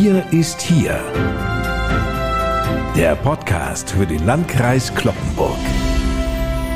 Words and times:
Bier 0.00 0.24
ist 0.30 0.62
hier. 0.62 0.98
Der 2.96 3.14
Podcast 3.16 3.90
für 3.90 4.06
den 4.06 4.24
Landkreis 4.24 4.94
Kloppenburg. 4.94 5.58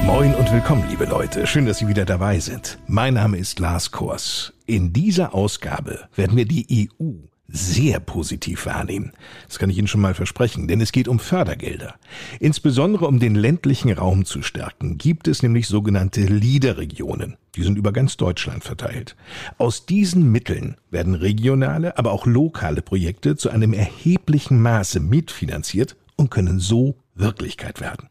Moin 0.05 0.35
und 0.35 0.53
willkommen, 0.53 0.85
liebe 0.91 1.07
Leute. 1.07 1.47
Schön, 1.47 1.65
dass 1.65 1.79
Sie 1.79 1.89
wieder 1.89 2.05
dabei 2.05 2.39
sind. 2.39 2.79
Mein 2.87 3.15
Name 3.15 3.39
ist 3.39 3.59
Lars 3.61 3.91
Kors. 3.91 4.53
In 4.67 4.93
dieser 4.93 5.35
Ausgabe 5.35 6.11
werden 6.15 6.37
wir 6.37 6.45
die 6.45 6.91
EU 7.01 7.13
sehr 7.55 8.01
positiv 8.01 8.67
wahrnehmen. 8.67 9.13
Das 9.47 9.61
kann 9.61 9.71
ich 9.71 9.79
Ihnen 9.79 9.87
schon 9.87 10.01
mal 10.01 10.15
versprechen, 10.15 10.67
denn 10.67 10.81
es 10.81 10.91
geht 10.91 11.07
um 11.07 11.21
Fördergelder. 11.21 11.95
Insbesondere 12.41 13.07
um 13.07 13.21
den 13.21 13.37
ländlichen 13.37 13.93
Raum 13.93 14.25
zu 14.25 14.43
stärken, 14.43 14.99
gibt 14.99 15.29
es 15.29 15.43
nämlich 15.43 15.69
sogenannte 15.69 16.23
LIDER-Regionen. 16.23 17.37
Die 17.55 17.63
sind 17.63 17.79
über 17.79 17.93
ganz 17.93 18.17
Deutschland 18.17 18.65
verteilt. 18.65 19.15
Aus 19.57 19.87
diesen 19.87 20.33
Mitteln 20.33 20.77
werden 20.91 21.15
regionale, 21.15 21.97
aber 21.97 22.11
auch 22.11 22.27
lokale 22.27 22.83
Projekte 22.83 23.37
zu 23.37 23.51
einem 23.51 23.73
erheblichen 23.73 24.61
Maße 24.61 24.99
mitfinanziert 24.99 25.97
und 26.17 26.31
können 26.31 26.59
so 26.59 26.97
Wirklichkeit 27.15 27.81
werden. 27.81 28.09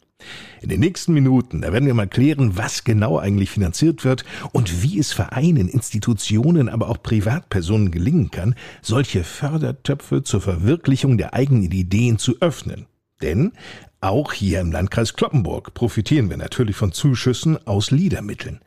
In 0.62 0.70
den 0.70 0.80
nächsten 0.80 1.14
Minuten, 1.14 1.62
da 1.62 1.74
werden 1.74 1.86
wir 1.86 1.94
mal 1.94 2.08
klären, 2.08 2.58
was 2.58 2.84
genau 2.84 3.20
eigentlich 3.20 3.50
finanziert 3.50 4.06
wird 4.06 4.24
und 4.52 4.82
wie 4.82 5.00
es 5.00 5.12
Vereinen, 5.12 5.68
Institutionen, 5.68 6.70
aber 6.70 6.90
auch 6.90 7.04
Privatpersonen 7.04 7.92
gelingen 7.92 8.32
kann, 8.32 8.56
solche 8.82 9.24
Fördertöpfe 9.24 10.24
zur 10.24 10.42
Verwirklichung 10.42 11.18
der 11.18 11.34
eigenen 11.34 11.72
Ideen 11.72 12.18
zu 12.18 12.38
öffnen. 12.40 12.86
Denn 13.22 13.54
auch 14.02 14.34
hier 14.34 14.60
im 14.60 14.72
Landkreis 14.72 15.14
Kloppenburg 15.14 15.74
profitieren 15.74 16.30
wir 16.30 16.38
natürlich 16.38 16.76
von 16.76 16.92
Zuschüssen 16.92 17.66
aus 17.66 17.92
Liedermitteln. 17.92 18.60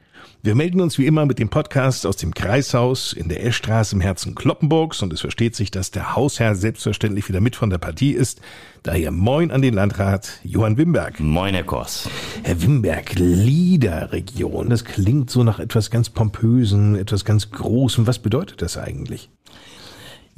Wir 0.43 0.55
melden 0.55 0.81
uns 0.81 0.97
wie 0.99 1.07
immer 1.07 1.27
mit 1.27 1.39
dem 1.39 1.49
Podcast 1.49 2.07
aus 2.07 2.17
dem 2.17 2.33
Kreishaus 2.33 3.13
in 3.13 3.29
der 3.29 3.45
Eschstraße 3.45 3.97
im 3.97 4.01
Herzen 4.01 4.35
Kloppenburgs 4.35 5.03
und 5.03 5.13
es 5.13 5.21
versteht 5.21 5.57
sich, 5.57 5.71
dass 5.71 5.91
der 5.91 6.15
Hausherr 6.15 6.55
selbstverständlich 6.55 7.29
wieder 7.29 7.41
mit 7.41 7.57
von 7.57 7.71
der 7.71 7.79
Partie 7.79 8.13
ist. 8.13 8.41
Daher 8.83 9.11
moin 9.11 9.51
an 9.51 9.63
den 9.63 9.75
Landrat 9.75 10.41
Johann 10.45 10.79
Wimberg. 10.79 11.19
Moin, 11.19 11.55
Herr 11.55 11.65
Kors. 11.65 12.09
Herr 12.45 12.63
Wimberg, 12.63 13.15
Liederregion, 13.19 14.71
das 14.71 14.85
klingt 14.85 15.31
so 15.31 15.43
nach 15.43 15.59
etwas 15.59 15.91
ganz 15.91 16.11
Pompösen, 16.11 16.95
etwas 16.95 17.25
ganz 17.25 17.51
Großem. 17.51 18.07
Was 18.07 18.21
bedeutet 18.21 18.63
das 18.63 18.79
eigentlich? 18.79 19.31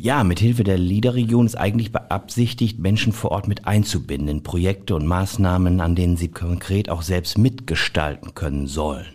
Ja, 0.00 0.23
mit 0.23 0.39
Hilfe 0.39 0.62
der 0.62 0.78
Liederregion 0.78 1.45
ist 1.45 1.56
eigentlich 1.56 1.91
beabsichtigt, 1.91 2.78
Menschen 2.78 3.12
vor 3.12 3.33
Ort 3.33 3.48
mit 3.48 3.67
einzubinden 3.67 4.28
in 4.28 4.42
Projekte 4.45 4.95
und 4.95 5.08
Maßnahmen, 5.08 5.80
an 5.80 5.97
denen 5.97 6.17
sie 6.17 6.28
konkret 6.28 6.89
auch 6.89 7.02
selbst 7.02 7.36
mitgestalten 7.36 8.33
können 8.36 8.69
sollen. 8.69 9.06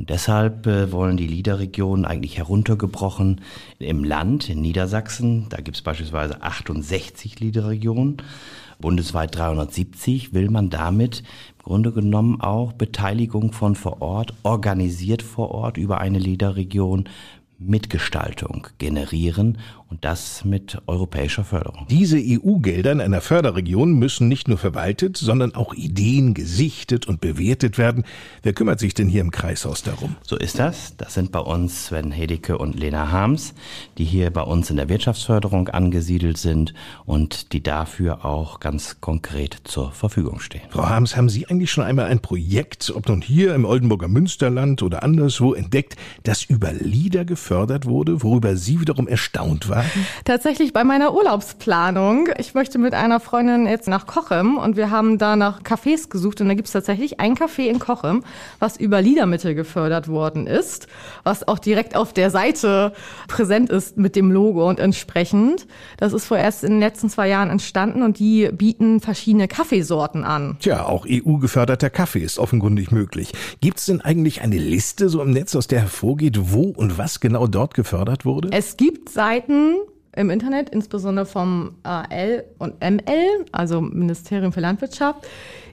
Und 0.00 0.08
deshalb 0.08 0.66
äh, 0.66 0.92
wollen 0.92 1.18
die 1.18 1.26
Liederregionen 1.26 2.06
eigentlich 2.06 2.38
heruntergebrochen. 2.38 3.42
Im 3.78 4.02
Land, 4.02 4.48
in 4.48 4.62
Niedersachsen, 4.62 5.44
da 5.50 5.58
gibt 5.58 5.76
es 5.76 5.82
beispielsweise 5.82 6.42
68 6.42 7.38
Liederregionen, 7.38 8.16
bundesweit 8.80 9.36
370, 9.36 10.32
will 10.32 10.48
man 10.48 10.70
damit 10.70 11.22
im 11.58 11.64
Grunde 11.64 11.92
genommen 11.92 12.40
auch 12.40 12.72
Beteiligung 12.72 13.52
von 13.52 13.74
vor 13.74 14.00
Ort, 14.00 14.32
organisiert 14.42 15.20
vor 15.20 15.50
Ort 15.50 15.76
über 15.76 16.00
eine 16.00 16.18
Liederregion 16.18 17.06
Mitgestaltung 17.58 18.68
generieren 18.78 19.58
und 19.90 20.04
das 20.04 20.44
mit 20.44 20.78
europäischer 20.86 21.44
Förderung. 21.44 21.86
Diese 21.90 22.16
EU-Gelder 22.16 22.92
in 22.92 23.00
einer 23.00 23.20
Förderregion 23.20 23.94
müssen 23.94 24.28
nicht 24.28 24.46
nur 24.46 24.56
verwaltet, 24.56 25.16
sondern 25.16 25.56
auch 25.56 25.74
Ideen 25.74 26.32
gesichtet 26.32 27.08
und 27.08 27.20
bewertet 27.20 27.76
werden. 27.76 28.04
Wer 28.42 28.52
kümmert 28.52 28.78
sich 28.78 28.94
denn 28.94 29.08
hier 29.08 29.20
im 29.20 29.32
Kreishaus 29.32 29.82
darum? 29.82 30.14
So 30.22 30.36
ist 30.36 30.60
das. 30.60 30.96
Das 30.96 31.14
sind 31.14 31.32
bei 31.32 31.40
uns 31.40 31.86
Sven 31.86 32.12
Hedicke 32.12 32.56
und 32.56 32.78
Lena 32.78 33.10
Harms, 33.10 33.52
die 33.98 34.04
hier 34.04 34.30
bei 34.30 34.42
uns 34.42 34.70
in 34.70 34.76
der 34.76 34.88
Wirtschaftsförderung 34.88 35.68
angesiedelt 35.68 36.38
sind 36.38 36.72
und 37.04 37.52
die 37.52 37.62
dafür 37.62 38.24
auch 38.24 38.60
ganz 38.60 39.00
konkret 39.00 39.60
zur 39.64 39.90
Verfügung 39.90 40.38
stehen. 40.38 40.62
Frau 40.70 40.88
Harms, 40.88 41.16
haben 41.16 41.28
Sie 41.28 41.48
eigentlich 41.48 41.72
schon 41.72 41.84
einmal 41.84 42.06
ein 42.06 42.20
Projekt, 42.20 42.92
ob 42.94 43.08
nun 43.08 43.22
hier 43.22 43.56
im 43.56 43.64
Oldenburger 43.64 44.06
Münsterland 44.06 44.84
oder 44.84 45.02
anderswo, 45.02 45.52
entdeckt, 45.52 45.96
das 46.22 46.44
über 46.44 46.72
Lieder 46.72 47.24
gefördert 47.24 47.86
wurde, 47.86 48.22
worüber 48.22 48.54
Sie 48.54 48.80
wiederum 48.80 49.08
erstaunt 49.08 49.68
waren? 49.68 49.79
Tatsächlich 50.24 50.72
bei 50.72 50.84
meiner 50.84 51.14
Urlaubsplanung. 51.14 52.28
Ich 52.38 52.54
möchte 52.54 52.78
mit 52.78 52.94
einer 52.94 53.20
Freundin 53.20 53.66
jetzt 53.66 53.88
nach 53.88 54.06
Kochem 54.06 54.56
und 54.58 54.76
wir 54.76 54.90
haben 54.90 55.18
da 55.18 55.36
nach 55.36 55.62
Cafés 55.62 56.08
gesucht 56.08 56.40
und 56.40 56.48
da 56.48 56.54
gibt 56.54 56.68
es 56.68 56.72
tatsächlich 56.72 57.20
ein 57.20 57.34
Café 57.34 57.68
in 57.68 57.78
Kochem, 57.78 58.24
was 58.58 58.76
über 58.76 59.00
Liedermittel 59.00 59.54
gefördert 59.54 60.08
worden 60.08 60.46
ist, 60.46 60.86
was 61.24 61.46
auch 61.46 61.58
direkt 61.58 61.96
auf 61.96 62.12
der 62.12 62.30
Seite 62.30 62.92
präsent 63.28 63.70
ist 63.70 63.96
mit 63.96 64.16
dem 64.16 64.30
Logo 64.30 64.68
und 64.68 64.80
entsprechend. 64.80 65.66
Das 65.96 66.12
ist 66.12 66.26
vorerst 66.26 66.64
in 66.64 66.72
den 66.72 66.80
letzten 66.80 67.10
zwei 67.10 67.28
Jahren 67.28 67.50
entstanden 67.50 68.02
und 68.02 68.18
die 68.18 68.50
bieten 68.52 69.00
verschiedene 69.00 69.48
Kaffeesorten 69.48 70.24
an. 70.24 70.56
Tja, 70.60 70.86
auch 70.86 71.06
EU-geförderter 71.08 71.90
Kaffee 71.90 72.20
ist 72.20 72.38
offenkundig 72.38 72.90
möglich. 72.90 73.32
Gibt 73.60 73.78
es 73.78 73.86
denn 73.86 74.00
eigentlich 74.00 74.42
eine 74.42 74.58
Liste 74.58 75.08
so 75.08 75.22
im 75.22 75.30
Netz, 75.30 75.54
aus 75.54 75.66
der 75.66 75.80
hervorgeht, 75.80 76.38
wo 76.52 76.62
und 76.70 76.98
was 76.98 77.20
genau 77.20 77.46
dort 77.46 77.74
gefördert 77.74 78.24
wurde? 78.24 78.50
Es 78.52 78.76
gibt 78.76 79.08
Seiten, 79.08 79.69
im 80.16 80.30
Internet, 80.30 80.70
insbesondere 80.70 81.26
vom 81.26 81.76
AL 81.82 82.44
und 82.58 82.80
ML, 82.80 83.46
also 83.52 83.80
Ministerium 83.80 84.52
für 84.52 84.60
Landwirtschaft. 84.60 85.26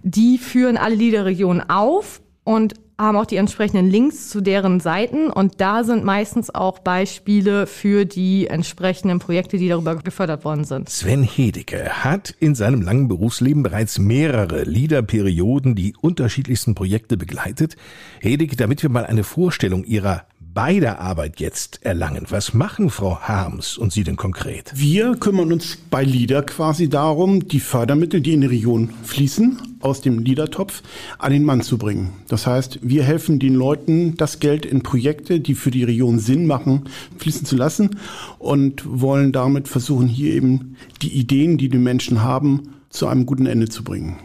Die 0.04 0.38
führen 0.38 0.78
alle 0.78 0.96
Liederregionen 0.96 1.70
auf 1.70 2.22
und 2.44 2.76
haben 3.00 3.18
auch 3.18 3.26
die 3.26 3.36
entsprechenden 3.36 3.90
Links 3.90 4.30
zu 4.30 4.42
deren 4.42 4.80
Seiten 4.80 5.30
und 5.30 5.62
da 5.62 5.84
sind 5.84 6.04
meistens 6.04 6.54
auch 6.54 6.80
Beispiele 6.80 7.68
für 7.68 8.06
die 8.06 8.48
entsprechenden 8.48 9.20
Projekte, 9.20 9.58
die 9.58 9.70
darüber 9.70 9.96
gefördert 9.98 10.44
worden 10.44 10.64
sind. 10.64 10.90
Sven 10.90 11.22
Hedecke 11.22 12.04
hat 12.04 12.34
in 12.40 12.56
seinem 12.56 12.82
langen 12.82 13.08
Berufsleben 13.08 13.62
bereits 13.62 14.00
mehrere 14.00 14.64
Liederperioden 14.64 15.76
die 15.76 15.96
unterschiedlichsten 16.00 16.74
Projekte 16.74 17.18
begleitet. 17.18 17.76
Hedecke, 18.20 18.56
damit 18.56 18.82
wir 18.82 18.90
mal 18.90 19.06
eine 19.06 19.24
Vorstellung 19.24 19.84
ihrer 19.84 20.26
bei 20.58 20.80
der 20.80 21.00
Arbeit 21.00 21.40
jetzt 21.40 21.86
erlangen. 21.86 22.26
Was 22.30 22.56
machen 22.56 22.90
Frau 22.90 23.20
Harms 23.20 23.78
und 23.78 23.94
Sie 23.94 24.04
denn 24.04 24.16
konkret? 24.16 24.72
Wir 24.74 25.16
kümmern 25.16 25.54
uns 25.54 25.78
bei 25.92 26.04
LIDA 26.04 26.42
quasi 26.42 26.90
darum, 26.90 27.48
die 27.48 27.60
Fördermittel, 27.60 28.22
die 28.22 28.34
in 28.34 28.42
die 28.42 28.48
Region 28.48 28.90
fließen, 29.04 29.78
aus 29.82 30.02
dem 30.02 30.18
LIDA-Topf 30.18 30.82
an 31.20 31.32
den 31.32 31.44
Mann 31.44 31.62
zu 31.62 31.78
bringen. 31.78 32.14
Das 32.28 32.48
heißt, 32.48 32.80
wir 32.82 33.04
helfen 33.04 33.38
den 33.38 33.54
Leuten, 33.54 34.18
das 34.18 34.40
Geld 34.40 34.66
in 34.66 34.82
Projekte, 34.82 35.40
die 35.40 35.54
für 35.54 35.70
die 35.70 35.84
Region 35.84 36.18
Sinn 36.18 36.48
machen, 36.48 36.86
fließen 37.20 37.46
zu 37.46 37.56
lassen 37.56 38.00
und 38.40 38.82
wollen 38.88 39.32
damit 39.32 39.68
versuchen, 39.68 40.08
hier 40.08 40.34
eben 40.34 40.76
die 41.04 41.14
Ideen, 41.20 41.60
die 41.60 41.70
die 41.70 41.78
Menschen 41.78 42.24
haben, 42.24 42.74
zu 42.90 43.06
einem 43.06 43.28
guten 43.28 43.46
Ende 43.46 43.70
zu 43.70 43.84
bringen. 43.84 44.18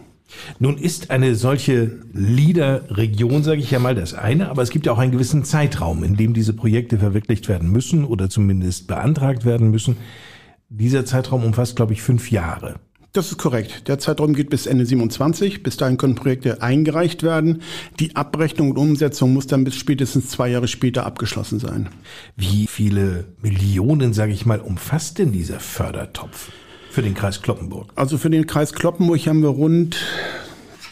Nun 0.58 0.78
ist 0.78 1.10
eine 1.10 1.34
solche 1.34 2.00
Leader-Region, 2.12 3.42
sage 3.42 3.60
ich 3.60 3.70
ja 3.70 3.78
mal, 3.78 3.94
das 3.94 4.14
eine, 4.14 4.48
aber 4.50 4.62
es 4.62 4.70
gibt 4.70 4.86
ja 4.86 4.92
auch 4.92 4.98
einen 4.98 5.12
gewissen 5.12 5.44
Zeitraum, 5.44 6.04
in 6.04 6.16
dem 6.16 6.34
diese 6.34 6.52
Projekte 6.52 6.98
verwirklicht 6.98 7.48
werden 7.48 7.70
müssen 7.70 8.04
oder 8.04 8.28
zumindest 8.28 8.86
beantragt 8.86 9.44
werden 9.44 9.70
müssen. 9.70 9.96
Dieser 10.68 11.04
Zeitraum 11.04 11.44
umfasst, 11.44 11.76
glaube 11.76 11.92
ich, 11.92 12.02
fünf 12.02 12.30
Jahre. 12.30 12.76
Das 13.12 13.26
ist 13.26 13.36
korrekt. 13.36 13.88
Der 13.88 13.98
Zeitraum 13.98 14.32
geht 14.32 14.48
bis 14.48 14.64
Ende 14.64 14.86
27. 14.86 15.62
Bis 15.62 15.76
dahin 15.76 15.98
können 15.98 16.14
Projekte 16.14 16.62
eingereicht 16.62 17.22
werden. 17.22 17.60
Die 18.00 18.16
Abrechnung 18.16 18.70
und 18.70 18.78
Umsetzung 18.78 19.34
muss 19.34 19.46
dann 19.46 19.64
bis 19.64 19.76
spätestens 19.76 20.30
zwei 20.30 20.48
Jahre 20.48 20.66
später 20.66 21.04
abgeschlossen 21.04 21.58
sein. 21.58 21.90
Wie 22.36 22.66
viele 22.66 23.26
Millionen, 23.42 24.14
sage 24.14 24.32
ich 24.32 24.46
mal, 24.46 24.60
umfasst 24.60 25.18
denn 25.18 25.30
dieser 25.30 25.60
Fördertopf? 25.60 26.52
Für 26.92 27.00
den 27.00 27.14
Kreis 27.14 27.40
Kloppenburg? 27.40 27.90
Also 27.94 28.18
für 28.18 28.28
den 28.28 28.46
Kreis 28.46 28.74
Kloppenburg 28.74 29.26
haben 29.26 29.40
wir 29.40 29.48
rund 29.48 29.96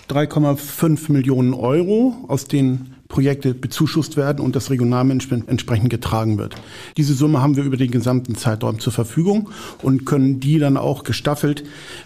3,5 0.08 1.12
Millionen 1.12 1.52
Euro, 1.52 2.24
aus 2.26 2.46
denen 2.46 2.96
Projekte 3.08 3.52
bezuschusst 3.52 4.16
werden 4.16 4.42
und 4.42 4.56
das 4.56 4.70
Regionalmanagement 4.70 5.46
entsprechend 5.50 5.90
getragen 5.90 6.38
wird. 6.38 6.54
Diese 6.96 7.12
Summe 7.12 7.42
haben 7.42 7.56
wir 7.56 7.64
über 7.64 7.76
den 7.76 7.90
gesamten 7.90 8.34
Zeitraum 8.34 8.78
zur 8.78 8.94
Verfügung 8.94 9.50
und 9.82 10.06
können 10.06 10.40
die 10.40 10.58
dann 10.58 10.78
auch 10.78 11.04
gestaffelt. 11.04 11.64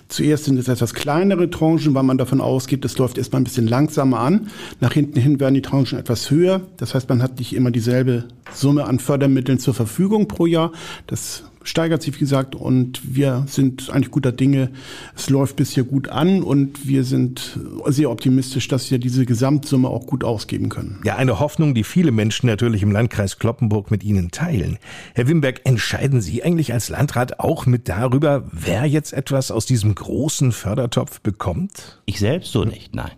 Zuerst 0.09 0.47
sind 0.47 0.59
es 0.59 0.67
etwas 0.67 0.95
kleinere 0.95 1.49
Tranchen, 1.49 1.95
weil 1.95 2.03
man 2.03 2.19
davon 2.19 2.41
ausgeht, 2.41 2.85
das 2.85 2.99
läuft 2.99 3.17
erstmal 3.17 3.43
ein 3.43 3.45
bisschen 3.45 3.69
langsamer 3.69 4.19
an. 4.19 4.49
Nach 4.81 4.93
hinten 4.93 5.21
hin 5.21 5.39
werden 5.39 5.55
die 5.55 5.63
Tranchen 5.63 6.01
etwas 6.01 6.33
höher. 6.33 6.63
Das 6.79 6.97
heißt, 6.97 7.09
man 7.09 7.23
hat 7.23 7.39
nicht 7.39 7.55
immer 7.55 7.71
dieselbe 7.71 8.25
Summe 8.53 8.87
an 8.87 8.99
Fördermitteln 8.99 9.61
zur 9.61 9.75
Verfügung 9.75 10.27
pro 10.27 10.47
Jahr. 10.47 10.73
Das 11.07 11.45
steigert 11.65 12.03
sich, 12.03 12.15
wie 12.15 12.21
gesagt, 12.21 12.55
und 12.55 13.01
wir 13.17 13.45
sind 13.49 13.91
eigentlich 13.91 14.11
guter 14.11 14.33
Dinge. 14.33 14.71
Es 15.17 15.31
läuft 15.31 15.57
bisher 15.57 15.83
gut 15.83 16.09
an 16.09 16.43
und 16.43 16.87
wir 16.87 17.05
sind 17.05 17.59
sehr 17.87 18.11
optimistisch, 18.11 18.69
dass 18.69 18.91
wir 18.91 18.99
diese 18.99 19.27
Gesamtsumme 19.27 19.89
auch 19.89 20.07
gut 20.07 20.23
ausgeben 20.23 20.69
können. 20.69 21.01
Ja, 21.05 21.17
eine 21.17 21.41
Hoffnung, 21.41 21.75
die 21.75 21.85
viele 21.85 22.13
Menschen 22.13 22.47
natürlich 22.47 22.83
im 22.83 22.93
Landkreis 22.93 23.39
Kloppenburg 23.39 23.91
mit 23.91 24.05
Ihnen 24.05 24.31
teilen. 24.31 24.79
Herr 25.15 25.27
Wimberg, 25.27 25.63
entscheiden 25.65 26.21
Sie 26.21 26.45
eigentlich 26.45 26.73
als 26.73 26.89
Landrat 26.91 27.41
auch 27.41 27.67
mit 27.67 27.89
darüber, 27.89 28.45
wer 28.53 28.85
jetzt 28.85 29.13
etwas 29.13 29.51
aus 29.51 29.67
diesem 29.67 29.95
großen 29.95 30.53
Fördertopf 30.53 31.21
bekommt? 31.21 32.01
Ich 32.05 32.19
selbst 32.19 32.53
so 32.53 32.65
nicht, 32.65 32.95
nein. 32.95 33.13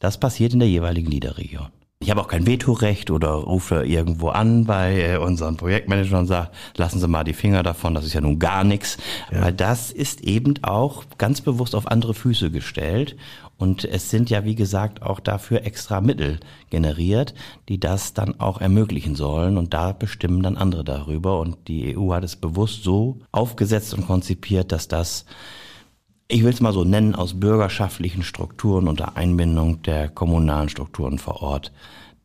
Das 0.00 0.18
passiert 0.18 0.52
in 0.52 0.60
der 0.60 0.68
jeweiligen 0.68 1.10
Liederregion. 1.10 1.68
Ich 2.00 2.10
habe 2.10 2.20
auch 2.20 2.28
kein 2.28 2.46
Vetorecht 2.46 3.10
oder 3.10 3.30
rufe 3.30 3.84
irgendwo 3.84 4.28
an 4.28 4.66
bei 4.66 5.00
äh, 5.00 5.16
unseren 5.16 5.56
Projektmanagern 5.56 6.20
und 6.20 6.26
sage, 6.28 6.50
lassen 6.76 7.00
Sie 7.00 7.08
mal 7.08 7.24
die 7.24 7.32
Finger 7.32 7.64
davon, 7.64 7.92
das 7.92 8.04
ist 8.04 8.12
ja 8.12 8.20
nun 8.20 8.38
gar 8.38 8.62
nichts. 8.62 8.98
Ja. 9.32 9.42
Weil 9.42 9.52
das 9.52 9.90
ist 9.90 10.20
eben 10.20 10.54
auch 10.62 11.04
ganz 11.18 11.40
bewusst 11.40 11.74
auf 11.74 11.88
andere 11.88 12.14
Füße 12.14 12.52
gestellt. 12.52 13.16
Und 13.56 13.84
es 13.84 14.10
sind 14.10 14.30
ja, 14.30 14.44
wie 14.44 14.54
gesagt, 14.54 15.02
auch 15.02 15.18
dafür 15.18 15.66
extra 15.66 16.00
Mittel 16.00 16.38
generiert, 16.70 17.34
die 17.68 17.80
das 17.80 18.14
dann 18.14 18.38
auch 18.38 18.60
ermöglichen 18.60 19.16
sollen. 19.16 19.58
Und 19.58 19.74
da 19.74 19.90
bestimmen 19.90 20.44
dann 20.44 20.56
andere 20.56 20.84
darüber. 20.84 21.40
Und 21.40 21.66
die 21.66 21.98
EU 21.98 22.12
hat 22.12 22.22
es 22.22 22.36
bewusst 22.36 22.84
so 22.84 23.18
aufgesetzt 23.32 23.92
und 23.92 24.06
konzipiert, 24.06 24.70
dass 24.70 24.86
das 24.86 25.24
ich 26.28 26.44
will 26.44 26.52
es 26.52 26.60
mal 26.60 26.74
so 26.74 26.84
nennen, 26.84 27.14
aus 27.14 27.40
bürgerschaftlichen 27.40 28.22
Strukturen 28.22 28.86
unter 28.86 29.16
Einbindung 29.16 29.82
der 29.82 30.08
kommunalen 30.08 30.68
Strukturen 30.68 31.18
vor 31.18 31.42
Ort 31.42 31.72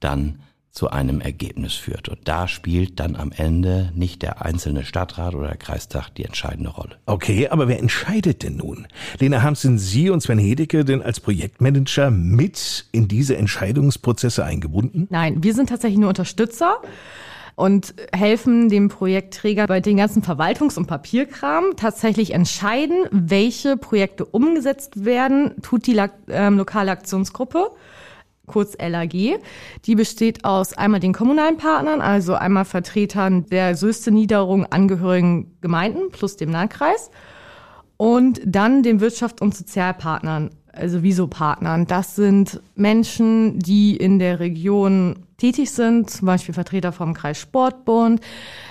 dann 0.02 0.40
zu 0.72 0.90
einem 0.90 1.22
Ergebnis 1.22 1.74
führt. 1.76 2.10
Und 2.10 2.28
da 2.28 2.48
spielt 2.48 3.00
dann 3.00 3.16
am 3.16 3.32
Ende 3.32 3.92
nicht 3.96 4.24
der 4.24 4.44
einzelne 4.44 4.84
Stadtrat 4.84 5.36
oder 5.36 5.48
der 5.48 5.58
Kreistag 5.58 6.10
die 6.10 6.26
entscheidende 6.26 6.72
Rolle. 6.72 6.98
Okay, 7.06 7.48
aber 7.48 7.68
wer 7.68 7.80
entscheidet 7.80 8.44
denn 8.44 8.58
nun? 8.58 8.88
Lena 9.20 9.44
Harms, 9.44 9.62
sind 9.62 9.78
Sie 9.78 10.10
und 10.10 10.22
Sven 10.22 10.40
Hedecke 10.40 10.84
denn 10.84 11.04
als 11.04 11.20
Projektmanager 11.20 12.10
mit 12.10 12.88
in 12.92 13.08
diese 13.08 13.38
Entscheidungsprozesse 13.38 14.44
eingebunden? 14.44 15.08
Nein, 15.12 15.44
wir 15.44 15.54
sind 15.54 15.70
tatsächlich 15.70 16.00
nur 16.00 16.10
Unterstützer 16.10 16.82
und 17.56 17.94
helfen 18.12 18.70
dem 18.70 18.90
Projektträger 18.90 19.68
bei 19.68 19.80
den 19.80 19.98
ganzen 19.98 20.24
Verwaltungs- 20.24 20.78
und 20.78 20.88
Papierkram 20.88 21.76
tatsächlich 21.76 22.34
entscheiden, 22.34 23.06
welche 23.12 23.78
Projekte 23.78 24.26
umgesetzt 24.26 25.06
werden, 25.06 25.56
tut 25.62 25.86
die 25.86 25.98
äh, 25.98 26.50
lokale 26.50 26.92
Aktionsgruppe 26.92 27.72
kurz 28.46 28.76
LAG. 28.78 29.40
Die 29.86 29.96
besteht 29.96 30.44
aus 30.44 30.74
einmal 30.74 31.00
den 31.00 31.14
kommunalen 31.14 31.58
Partnern, 31.58 32.02
also 32.02 32.36
einmal 32.36 32.66
Vertretern 32.66 33.46
der 33.46 33.76
Söste 33.76 34.12
Niederung 34.12 34.66
angehörigen 34.66 35.56
Gemeinden 35.62 36.12
plus 36.12 36.36
dem 36.36 36.50
Landkreis 36.50 37.10
und 37.98 38.42
dann 38.46 38.84
den 38.84 39.00
Wirtschafts- 39.00 39.42
und 39.42 39.56
Sozialpartnern, 39.56 40.50
also 40.72 41.04
Viso-Partnern. 41.04 41.88
Das 41.88 42.16
sind 42.16 42.62
Menschen, 42.76 43.60
die 43.60 43.96
in 43.96 44.20
der 44.20 44.40
Region 44.40 45.26
tätig 45.44 45.72
sind, 45.72 46.10
zum 46.10 46.26
Beispiel 46.26 46.54
Vertreter 46.54 46.94
vom 46.94 47.14
Kreis 47.14 47.38
Sportbund. 47.38 48.22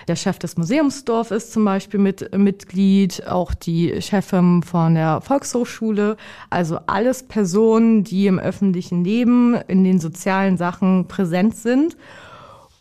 Der 0.09 0.17
Chef 0.17 0.39
des 0.39 0.57
Museumsdorf 0.57 1.31
ist 1.31 1.53
zum 1.53 1.67
Beispiel 1.67 2.01
mit, 2.01 2.35
Mitglied, 2.35 3.27
auch 3.27 3.53
die 3.53 4.01
Chefin 4.01 4.63
von 4.63 4.95
der 4.95 5.21
Volkshochschule. 5.21 6.17
Also 6.49 6.79
alles 6.87 7.25
Personen, 7.25 8.05
die 8.05 8.27
im 8.27 8.39
öffentlichen 8.39 9.05
Leben, 9.05 9.55
in 9.69 9.85
den 9.85 10.01
sozialen 10.01 10.57
Sachen 10.57 11.09
präsent 11.09 11.57
sind 11.57 11.99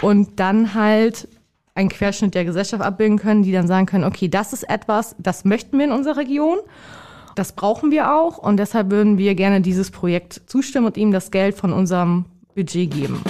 und 0.02 0.40
dann 0.40 0.74
halt 0.74 1.28
einen 1.76 1.90
Querschnitt 1.90 2.34
der 2.34 2.46
Gesellschaft 2.46 2.82
abbilden 2.82 3.18
können, 3.18 3.44
die 3.44 3.52
dann 3.52 3.68
sagen 3.68 3.88
können, 3.88 4.06
okay, 4.06 4.30
das 4.30 4.54
ist 4.54 4.70
etwas, 4.70 5.18
das 5.20 5.44
möchten 5.44 5.78
wir 5.78 5.84
in 5.84 5.92
unserer 5.92 6.16
Region. 6.16 6.60
Das 7.36 7.52
brauchen 7.52 7.92
wir 7.92 8.14
auch 8.16 8.38
und 8.38 8.56
deshalb 8.56 8.90
würden 8.90 9.18
wir 9.18 9.36
gerne 9.36 9.60
dieses 9.60 9.92
Projekt 9.92 10.44
zustimmen 10.46 10.88
und 10.88 10.96
ihm 10.96 11.12
das 11.12 11.30
Geld 11.30 11.56
von 11.56 11.74
unserem 11.74 12.24
Budget 12.56 12.90
geben. 12.90 13.22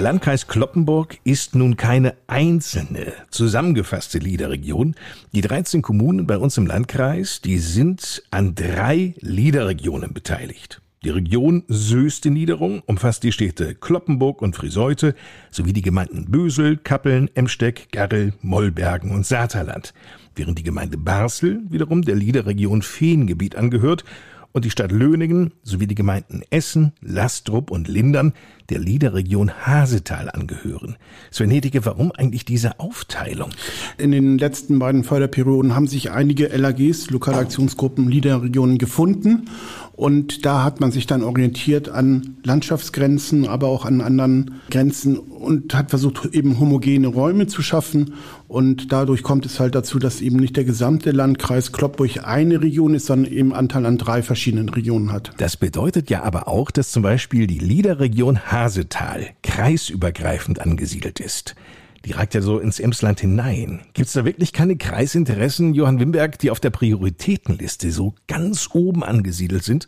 Der 0.00 0.10
Landkreis 0.10 0.46
Kloppenburg 0.46 1.18
ist 1.24 1.54
nun 1.54 1.76
keine 1.76 2.14
einzelne 2.26 3.12
zusammengefasste 3.28 4.16
Liederregion. 4.16 4.94
Die 5.34 5.42
13 5.42 5.82
Kommunen 5.82 6.26
bei 6.26 6.38
uns 6.38 6.56
im 6.56 6.66
Landkreis, 6.66 7.42
die 7.42 7.58
sind 7.58 8.22
an 8.30 8.54
drei 8.54 9.12
Liederregionen 9.20 10.14
beteiligt. 10.14 10.80
Die 11.04 11.10
Region 11.10 11.64
Söste 11.68 12.30
Niederung 12.30 12.80
umfasst 12.86 13.24
die 13.24 13.32
Städte 13.32 13.74
Kloppenburg 13.74 14.40
und 14.40 14.56
Friseute 14.56 15.14
sowie 15.50 15.74
die 15.74 15.82
Gemeinden 15.82 16.30
Bösel, 16.30 16.78
Kappeln, 16.78 17.28
Emsteck, 17.34 17.92
Garrel, 17.92 18.32
Mollbergen 18.40 19.10
und 19.10 19.26
Saterland, 19.26 19.92
während 20.34 20.58
die 20.58 20.62
Gemeinde 20.62 20.96
Barsel 20.96 21.60
wiederum 21.68 22.00
der 22.00 22.16
Liederregion 22.16 22.80
Feengebiet 22.80 23.54
angehört 23.54 24.04
und 24.52 24.64
die 24.64 24.70
Stadt 24.70 24.92
Löningen 24.92 25.52
sowie 25.62 25.86
die 25.86 25.94
Gemeinden 25.94 26.42
Essen, 26.50 26.92
Lastrup 27.00 27.70
und 27.70 27.88
Lindern 27.88 28.32
der 28.68 28.78
Liederregion 28.78 29.50
Hasetal 29.66 30.30
angehören. 30.30 30.96
Sven 31.30 31.50
Hedicke, 31.50 31.84
warum 31.84 32.12
eigentlich 32.12 32.44
diese 32.44 32.78
Aufteilung? 32.78 33.50
In 33.98 34.12
den 34.12 34.38
letzten 34.38 34.78
beiden 34.78 35.04
Förderperioden 35.04 35.74
haben 35.74 35.88
sich 35.88 36.10
einige 36.10 36.46
LAGs, 36.48 37.10
Lokalaktionsgruppen, 37.10 38.08
Liederregionen 38.08 38.78
gefunden 38.78 39.48
und 40.00 40.46
da 40.46 40.64
hat 40.64 40.80
man 40.80 40.92
sich 40.92 41.06
dann 41.06 41.22
orientiert 41.22 41.90
an 41.90 42.38
Landschaftsgrenzen, 42.42 43.46
aber 43.46 43.68
auch 43.68 43.84
an 43.84 44.00
anderen 44.00 44.62
Grenzen 44.70 45.18
und 45.18 45.74
hat 45.74 45.90
versucht, 45.90 46.34
eben 46.34 46.58
homogene 46.58 47.06
Räume 47.06 47.48
zu 47.48 47.60
schaffen. 47.60 48.14
Und 48.48 48.92
dadurch 48.92 49.22
kommt 49.22 49.44
es 49.44 49.60
halt 49.60 49.74
dazu, 49.74 49.98
dass 49.98 50.22
eben 50.22 50.36
nicht 50.36 50.56
der 50.56 50.64
gesamte 50.64 51.10
Landkreis 51.10 51.70
Kloppburg 51.72 52.26
eine 52.26 52.62
Region 52.62 52.94
ist, 52.94 53.04
sondern 53.04 53.30
eben 53.30 53.52
Anteil 53.52 53.84
an 53.84 53.98
drei 53.98 54.22
verschiedenen 54.22 54.70
Regionen 54.70 55.12
hat. 55.12 55.32
Das 55.36 55.58
bedeutet 55.58 56.08
ja 56.08 56.22
aber 56.22 56.48
auch, 56.48 56.70
dass 56.70 56.92
zum 56.92 57.02
Beispiel 57.02 57.46
die 57.46 57.58
Liederregion 57.58 58.50
Hasetal 58.50 59.26
kreisübergreifend 59.42 60.60
angesiedelt 60.60 61.20
ist. 61.20 61.54
Die 62.04 62.12
ragt 62.12 62.34
ja 62.34 62.40
so 62.40 62.58
ins 62.58 62.80
Emsland 62.80 63.20
hinein. 63.20 63.80
Gibt 63.92 64.08
es 64.08 64.14
da 64.14 64.24
wirklich 64.24 64.52
keine 64.52 64.76
Kreisinteressen, 64.76 65.74
Johann 65.74 66.00
Wimberg, 66.00 66.38
die 66.38 66.50
auf 66.50 66.60
der 66.60 66.70
Prioritätenliste 66.70 67.92
so 67.92 68.14
ganz 68.26 68.70
oben 68.72 69.04
angesiedelt 69.04 69.64
sind? 69.64 69.86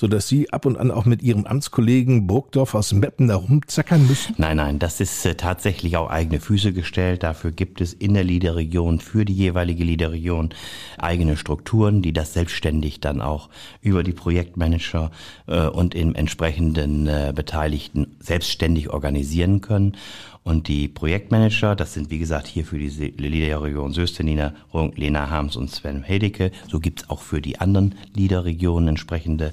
so 0.00 0.08
dass 0.08 0.28
Sie 0.28 0.50
ab 0.50 0.64
und 0.64 0.78
an 0.78 0.90
auch 0.90 1.04
mit 1.04 1.22
Ihrem 1.22 1.44
Amtskollegen 1.44 2.26
Burgdorf 2.26 2.74
aus 2.74 2.94
Meppen 2.94 3.28
da 3.28 3.36
rumzackern 3.36 4.06
müssen? 4.06 4.34
Nein, 4.38 4.56
nein, 4.56 4.78
das 4.78 4.98
ist 4.98 5.26
äh, 5.26 5.34
tatsächlich 5.34 5.98
auf 5.98 6.08
eigene 6.08 6.40
Füße 6.40 6.72
gestellt. 6.72 7.22
Dafür 7.22 7.52
gibt 7.52 7.82
es 7.82 7.92
in 7.92 8.14
der 8.14 8.24
Liederregion 8.24 9.00
für 9.00 9.26
die 9.26 9.34
jeweilige 9.34 9.84
Liederregion 9.84 10.54
eigene 10.96 11.36
Strukturen, 11.36 12.00
die 12.00 12.14
das 12.14 12.32
selbstständig 12.32 13.00
dann 13.00 13.20
auch 13.20 13.50
über 13.82 14.02
die 14.02 14.14
Projektmanager 14.14 15.10
äh, 15.46 15.66
und 15.66 15.94
im 15.94 16.14
entsprechenden 16.14 17.06
äh, 17.06 17.34
Beteiligten 17.36 18.16
selbstständig 18.20 18.88
organisieren 18.88 19.60
können. 19.60 19.98
Und 20.42 20.68
die 20.68 20.88
Projektmanager, 20.88 21.76
das 21.76 21.92
sind 21.92 22.10
wie 22.10 22.18
gesagt 22.18 22.46
hier 22.46 22.64
für 22.64 22.78
die 22.78 22.88
Liederregion 22.88 23.92
Söstenina, 23.92 24.54
Lena 24.94 25.28
Harms 25.28 25.56
und 25.56 25.70
Sven 25.70 26.02
Hedicke. 26.02 26.50
So 26.68 26.80
gibt's 26.80 27.10
auch 27.10 27.20
für 27.20 27.42
die 27.42 27.60
anderen 27.60 27.94
Liederregionen 28.14 28.88
entsprechende 28.88 29.52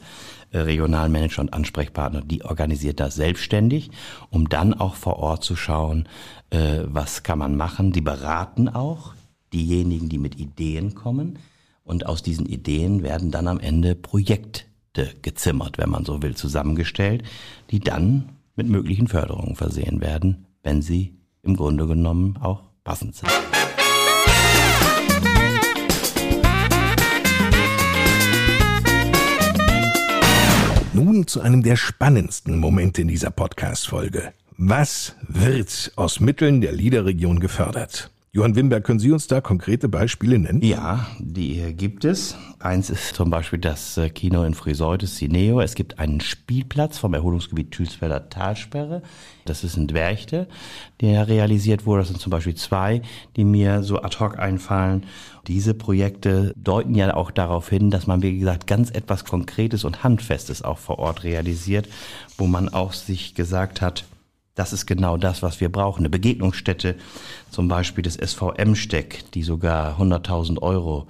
äh, 0.51 0.59
Regionalmanager 0.59 1.41
und 1.41 1.53
Ansprechpartner. 1.53 2.21
Die 2.21 2.45
organisiert 2.45 3.01
das 3.01 3.15
selbstständig, 3.15 3.91
um 4.29 4.47
dann 4.47 4.73
auch 4.73 4.95
vor 4.95 5.17
Ort 5.17 5.43
zu 5.43 5.57
schauen, 5.57 6.07
äh, 6.51 6.79
was 6.85 7.23
kann 7.23 7.39
man 7.39 7.57
machen. 7.57 7.91
Die 7.91 8.01
beraten 8.01 8.69
auch 8.69 9.13
diejenigen, 9.51 10.07
die 10.07 10.19
mit 10.19 10.39
Ideen 10.39 10.95
kommen. 10.95 11.39
Und 11.83 12.05
aus 12.05 12.23
diesen 12.23 12.45
Ideen 12.45 13.03
werden 13.03 13.31
dann 13.31 13.49
am 13.49 13.59
Ende 13.59 13.93
Projekte 13.93 14.63
gezimmert, 15.21 15.77
wenn 15.77 15.89
man 15.89 16.05
so 16.05 16.21
will, 16.21 16.35
zusammengestellt, 16.35 17.23
die 17.71 17.81
dann 17.81 18.29
mit 18.55 18.67
möglichen 18.67 19.07
Förderungen 19.07 19.55
versehen 19.55 20.01
werden 20.01 20.46
wenn 20.67 20.81
sie 20.81 21.15
im 21.43 21.55
Grunde 21.55 21.87
genommen 21.87 22.35
auch 22.41 22.61
passend 22.83 23.15
sind. 23.15 23.31
Nun 30.91 31.25
zu 31.25 31.39
einem 31.39 31.63
der 31.63 31.77
spannendsten 31.77 32.59
Momente 32.59 33.01
in 33.01 33.07
dieser 33.07 33.29
Podcast-Folge. 33.29 34.33
Was 34.57 35.15
wird 35.29 35.93
aus 35.95 36.19
Mitteln 36.19 36.59
der 36.59 36.73
Liederregion 36.73 37.39
gefördert? 37.39 38.11
Johann 38.37 38.55
Wimberg, 38.55 38.83
können 38.83 38.99
Sie 38.99 39.11
uns 39.11 39.25
da 39.25 39.41
konkrete 39.41 39.89
Beispiele 39.89 40.37
nennen? 40.37 40.61
Ja, 40.61 41.07
die 41.17 41.73
gibt 41.75 42.05
es. 42.05 42.37
Eins 42.59 42.91
ist 42.91 43.15
zum 43.15 43.31
Beispiel 43.31 43.57
das 43.57 43.97
äh, 43.97 44.11
Kino 44.11 44.43
in 44.43 44.53
Friseute, 44.53 45.07
Cineo. 45.07 45.59
Es 45.59 45.73
gibt 45.73 45.97
einen 45.97 46.21
Spielplatz 46.21 46.99
vom 46.99 47.15
Erholungsgebiet 47.15 47.71
Thülsfelder 47.71 48.29
Talsperre. 48.29 49.01
Das 49.45 49.63
ist 49.63 49.75
in 49.75 49.87
Dwerchte, 49.87 50.47
der 51.01 51.27
realisiert 51.27 51.87
wurde. 51.87 52.01
Das 52.01 52.09
sind 52.09 52.21
zum 52.21 52.29
Beispiel 52.29 52.53
zwei, 52.53 53.01
die 53.37 53.43
mir 53.43 53.81
so 53.81 54.03
ad 54.03 54.19
hoc 54.19 54.37
einfallen. 54.37 55.07
Diese 55.47 55.73
Projekte 55.73 56.53
deuten 56.55 56.93
ja 56.93 57.15
auch 57.15 57.31
darauf 57.31 57.69
hin, 57.69 57.89
dass 57.89 58.05
man, 58.05 58.21
wie 58.21 58.37
gesagt, 58.37 58.67
ganz 58.67 58.91
etwas 58.91 59.25
Konkretes 59.25 59.83
und 59.83 60.03
Handfestes 60.03 60.61
auch 60.61 60.77
vor 60.77 60.99
Ort 60.99 61.23
realisiert, 61.23 61.89
wo 62.37 62.45
man 62.45 62.69
auch 62.69 62.93
sich 62.93 63.33
gesagt 63.33 63.81
hat, 63.81 64.05
das 64.57 64.73
ist 64.73 64.87
genau 64.87 65.17
das, 65.17 65.43
was 65.43 65.61
wir 65.61 65.71
brauchen. 65.71 65.99
Eine 65.99 66.09
Begegnungsstätte, 66.09 66.95
zum 67.51 67.67
Beispiel 67.67 68.01
des 68.01 68.15
SVM 68.15 68.75
Steck, 68.75 69.31
die 69.31 69.43
sogar 69.43 69.99
100.000 69.99 70.61
Euro 70.61 71.07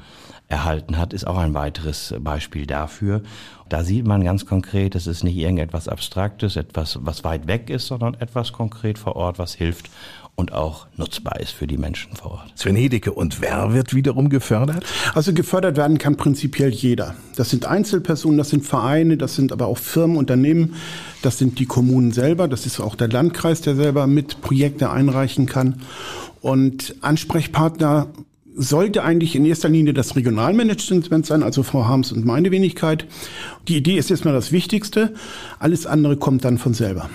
erhalten 0.50 0.98
hat, 0.98 1.14
ist 1.14 1.26
auch 1.26 1.38
ein 1.38 1.54
weiteres 1.54 2.14
Beispiel 2.20 2.66
dafür. 2.66 3.22
Da 3.70 3.84
sieht 3.84 4.06
man 4.06 4.24
ganz 4.24 4.46
konkret, 4.46 4.96
es 4.96 5.08
ist 5.08 5.24
nicht 5.24 5.38
irgendetwas 5.38 5.88
Abstraktes, 5.88 6.56
etwas, 6.56 7.00
was 7.02 7.24
weit 7.24 7.48
weg 7.48 7.70
ist, 7.70 7.88
sondern 7.88 8.14
etwas 8.16 8.54
konkret 8.54 9.00
vor 9.00 9.16
Ort, 9.16 9.40
was 9.40 9.54
hilft, 9.54 9.90
und 10.40 10.54
auch 10.54 10.86
nutzbar 10.98 11.40
ist 11.40 11.52
für 11.52 11.66
die 11.66 11.80
Menschen 11.80 12.16
vor 12.16 12.34
Ort. 12.34 12.52
Sven 12.54 12.76
Hedeke, 12.76 13.12
und 13.12 13.42
wer 13.42 13.74
wird 13.74 13.96
wiederum 13.96 14.30
gefördert? 14.30 14.86
Also 15.16 15.34
gefördert 15.34 15.78
werden 15.78 15.98
kann 15.98 16.16
prinzipiell 16.16 16.70
jeder. 16.70 17.16
Das 17.36 17.50
sind 17.50 17.66
Einzelpersonen, 17.66 18.38
das 18.38 18.52
sind 18.52 18.64
Vereine, 18.64 19.18
das 19.18 19.36
sind 19.36 19.52
aber 19.52 19.66
auch 19.66 19.80
Firmen, 19.80 20.16
Unternehmen, 20.16 20.76
das 21.24 21.40
sind 21.40 21.58
die 21.58 21.66
Kommunen 21.66 22.12
selber, 22.12 22.48
das 22.48 22.68
ist 22.68 22.80
auch 22.80 22.94
der 22.94 23.08
Landkreis, 23.08 23.62
der 23.62 23.76
selber 23.76 24.06
mit 24.06 24.42
Projekte 24.42 24.92
einreichen 24.92 25.48
kann. 25.48 25.82
Und 26.40 26.94
Ansprechpartner 27.02 28.06
sollte 28.56 29.04
eigentlich 29.04 29.36
in 29.36 29.44
erster 29.44 29.70
Linie 29.70 29.96
das 29.96 30.16
Regionalmanagement 30.16 31.26
sein, 31.26 31.42
also 31.42 31.64
Frau 31.64 31.86
Harms 31.86 32.12
und 32.12 32.26
meine 32.26 32.52
Wenigkeit. 32.52 33.08
Die 33.68 33.78
Idee 33.78 33.98
ist 33.98 34.12
erstmal 34.12 34.36
das 34.36 34.52
Wichtigste. 34.52 35.16
Alles 35.58 35.88
andere 35.88 36.16
kommt 36.16 36.46
dann 36.46 36.60
von 36.60 36.76
selber. 36.76 37.10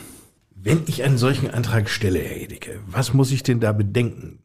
Wenn 0.64 0.82
ich 0.86 1.02
einen 1.02 1.18
solchen 1.18 1.50
Antrag 1.50 1.90
stelle, 1.90 2.20
Herr 2.20 2.40
Edeke, 2.40 2.78
was 2.86 3.12
muss 3.12 3.32
ich 3.32 3.42
denn 3.42 3.58
da 3.58 3.72
bedenken? 3.72 4.38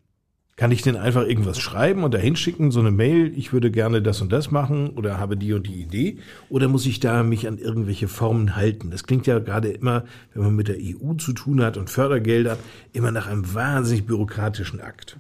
Kann 0.56 0.72
ich 0.72 0.82
denn 0.82 0.96
einfach 0.96 1.22
irgendwas 1.22 1.60
schreiben 1.60 2.04
und 2.04 2.12
dahin 2.12 2.36
schicken, 2.36 2.72
so 2.72 2.80
eine 2.80 2.90
Mail, 2.90 3.32
ich 3.38 3.54
würde 3.54 3.70
gerne 3.70 4.02
das 4.02 4.20
und 4.20 4.32
das 4.32 4.50
machen 4.50 4.90
oder 4.90 5.20
habe 5.20 5.38
die 5.38 5.54
und 5.54 5.68
die 5.68 5.76
Idee? 5.76 6.18
Oder 6.50 6.70
muss 6.70 6.88
ich 6.88 7.00
da 7.00 7.22
mich 7.22 7.48
an 7.48 7.60
irgendwelche 7.60 8.08
Formen 8.08 8.56
halten? 8.56 8.90
Das 8.90 9.04
klingt 9.04 9.28
ja 9.28 9.38
gerade 9.38 9.70
immer, 9.70 10.06
wenn 10.34 10.42
man 10.46 10.56
mit 10.56 10.70
der 10.70 10.78
EU 10.80 11.14
zu 11.20 11.34
tun 11.34 11.62
hat 11.62 11.78
und 11.78 11.92
Fördergelder, 11.92 12.58
immer 12.94 13.12
nach 13.12 13.28
einem 13.28 13.54
wahnsinnig 13.54 14.08
bürokratischen 14.08 14.82
Akt. 14.82 15.20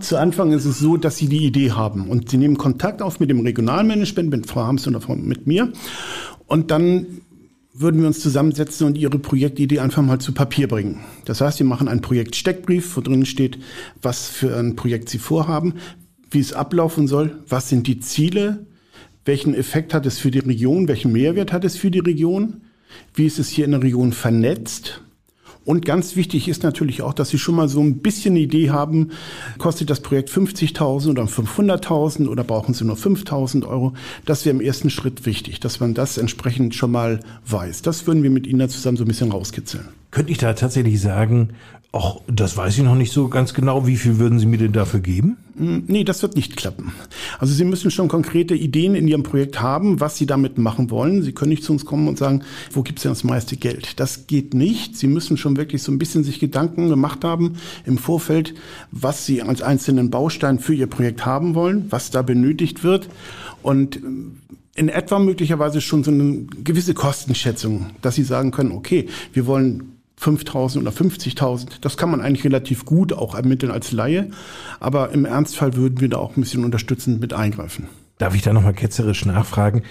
Zu 0.00 0.16
Anfang 0.16 0.50
ist 0.50 0.64
es 0.64 0.80
so, 0.80 0.96
dass 0.96 1.16
Sie 1.16 1.28
die 1.28 1.46
Idee 1.46 1.70
haben 1.70 2.08
und 2.08 2.28
Sie 2.28 2.38
nehmen 2.38 2.58
Kontakt 2.58 3.02
auf 3.02 3.20
mit 3.20 3.30
dem 3.30 3.38
Regionalmanagement, 3.42 4.30
mit 4.30 4.46
Frau 4.48 4.64
Hams 4.64 4.88
oder 4.88 5.00
mit 5.14 5.46
mir. 5.46 5.72
Und 6.48 6.72
dann 6.72 7.06
würden 7.80 8.00
wir 8.00 8.08
uns 8.08 8.20
zusammensetzen 8.20 8.86
und 8.86 8.98
Ihre 8.98 9.18
Projektidee 9.18 9.78
einfach 9.78 10.02
mal 10.02 10.18
zu 10.18 10.32
Papier 10.32 10.68
bringen. 10.68 11.00
Das 11.24 11.40
heißt, 11.40 11.58
wir 11.60 11.66
machen 11.66 11.88
einen 11.88 12.00
Projektsteckbrief, 12.00 12.96
wo 12.96 13.00
drin 13.00 13.24
steht, 13.24 13.58
was 14.02 14.28
für 14.28 14.56
ein 14.56 14.74
Projekt 14.74 15.08
Sie 15.08 15.18
vorhaben, 15.18 15.74
wie 16.30 16.40
es 16.40 16.52
ablaufen 16.52 17.06
soll, 17.06 17.38
was 17.48 17.68
sind 17.68 17.86
die 17.86 18.00
Ziele, 18.00 18.66
welchen 19.24 19.54
Effekt 19.54 19.94
hat 19.94 20.06
es 20.06 20.18
für 20.18 20.30
die 20.30 20.40
Region, 20.40 20.88
welchen 20.88 21.12
Mehrwert 21.12 21.52
hat 21.52 21.64
es 21.64 21.76
für 21.76 21.90
die 21.90 22.00
Region, 22.00 22.62
wie 23.14 23.26
ist 23.26 23.38
es 23.38 23.48
hier 23.48 23.64
in 23.64 23.72
der 23.72 23.82
Region 23.82 24.12
vernetzt 24.12 25.02
und 25.68 25.84
ganz 25.84 26.16
wichtig 26.16 26.48
ist 26.48 26.62
natürlich 26.62 27.02
auch, 27.02 27.12
dass 27.12 27.28
Sie 27.28 27.36
schon 27.36 27.54
mal 27.54 27.68
so 27.68 27.82
ein 27.82 27.98
bisschen 27.98 28.32
eine 28.32 28.40
Idee 28.40 28.70
haben, 28.70 29.10
kostet 29.58 29.90
das 29.90 30.00
Projekt 30.00 30.30
50.000 30.30 31.10
oder 31.10 31.24
500.000 31.24 32.26
oder 32.26 32.42
brauchen 32.42 32.72
Sie 32.72 32.86
nur 32.86 32.96
5.000 32.96 33.68
Euro. 33.68 33.92
Das 34.24 34.46
wäre 34.46 34.56
im 34.56 34.62
ersten 34.62 34.88
Schritt 34.88 35.26
wichtig, 35.26 35.60
dass 35.60 35.78
man 35.78 35.92
das 35.92 36.16
entsprechend 36.16 36.74
schon 36.74 36.90
mal 36.90 37.20
weiß. 37.44 37.82
Das 37.82 38.06
würden 38.06 38.22
wir 38.22 38.30
mit 38.30 38.46
Ihnen 38.46 38.66
zusammen 38.70 38.96
so 38.96 39.04
ein 39.04 39.08
bisschen 39.08 39.30
rauskitzeln. 39.30 39.84
Könnte 40.10 40.32
ich 40.32 40.38
da 40.38 40.54
tatsächlich 40.54 41.02
sagen, 41.02 41.50
Ach, 42.00 42.20
das 42.28 42.56
weiß 42.56 42.78
ich 42.78 42.84
noch 42.84 42.94
nicht 42.94 43.12
so 43.12 43.26
ganz 43.26 43.54
genau. 43.54 43.88
Wie 43.88 43.96
viel 43.96 44.18
würden 44.18 44.38
Sie 44.38 44.46
mir 44.46 44.58
denn 44.58 44.72
dafür 44.72 45.00
geben? 45.00 45.36
Hm, 45.56 45.82
nee, 45.88 46.04
das 46.04 46.22
wird 46.22 46.36
nicht 46.36 46.56
klappen. 46.56 46.92
Also 47.40 47.52
Sie 47.52 47.64
müssen 47.64 47.90
schon 47.90 48.06
konkrete 48.06 48.54
Ideen 48.54 48.94
in 48.94 49.08
Ihrem 49.08 49.24
Projekt 49.24 49.60
haben, 49.60 49.98
was 49.98 50.16
Sie 50.16 50.26
damit 50.26 50.58
machen 50.58 50.90
wollen. 50.90 51.24
Sie 51.24 51.32
können 51.32 51.48
nicht 51.48 51.64
zu 51.64 51.72
uns 51.72 51.84
kommen 51.84 52.06
und 52.06 52.16
sagen, 52.16 52.42
wo 52.70 52.82
gibt's 52.82 53.02
denn 53.02 53.10
das 53.10 53.24
meiste 53.24 53.56
Geld? 53.56 53.98
Das 53.98 54.28
geht 54.28 54.54
nicht. 54.54 54.96
Sie 54.96 55.08
müssen 55.08 55.36
schon 55.36 55.56
wirklich 55.56 55.82
so 55.82 55.90
ein 55.90 55.98
bisschen 55.98 56.22
sich 56.22 56.38
Gedanken 56.38 56.88
gemacht 56.88 57.24
haben 57.24 57.54
im 57.84 57.98
Vorfeld, 57.98 58.54
was 58.92 59.26
Sie 59.26 59.42
als 59.42 59.60
einzelnen 59.60 60.08
Baustein 60.08 60.60
für 60.60 60.74
Ihr 60.74 60.86
Projekt 60.86 61.26
haben 61.26 61.56
wollen, 61.56 61.86
was 61.90 62.12
da 62.12 62.22
benötigt 62.22 62.84
wird. 62.84 63.08
Und 63.62 63.96
äh, 63.96 64.00
in 64.76 64.88
etwa 64.88 65.18
möglicherweise 65.18 65.80
schon 65.80 66.04
so 66.04 66.12
eine 66.12 66.46
gewisse 66.62 66.94
Kostenschätzung, 66.94 67.86
dass 68.02 68.14
Sie 68.14 68.22
sagen 68.22 68.52
können, 68.52 68.70
okay, 68.70 69.08
wir 69.32 69.46
wollen 69.46 69.97
5.000 70.20 70.80
oder 70.80 70.90
50.000. 70.90 71.80
Das 71.80 71.96
kann 71.96 72.10
man 72.10 72.20
eigentlich 72.20 72.44
relativ 72.44 72.84
gut 72.84 73.12
auch 73.12 73.34
ermitteln 73.34 73.70
als 73.70 73.92
Laie. 73.92 74.30
Aber 74.80 75.10
im 75.10 75.24
Ernstfall 75.24 75.74
würden 75.76 76.00
wir 76.00 76.08
da 76.08 76.18
auch 76.18 76.36
ein 76.36 76.40
bisschen 76.40 76.64
unterstützend 76.64 77.20
mit 77.20 77.32
eingreifen. 77.32 77.88
Darf 78.18 78.34
ich 78.34 78.42
da 78.42 78.52
nochmal 78.52 78.74
ketzerisch 78.74 79.24
nachfragen? 79.24 79.82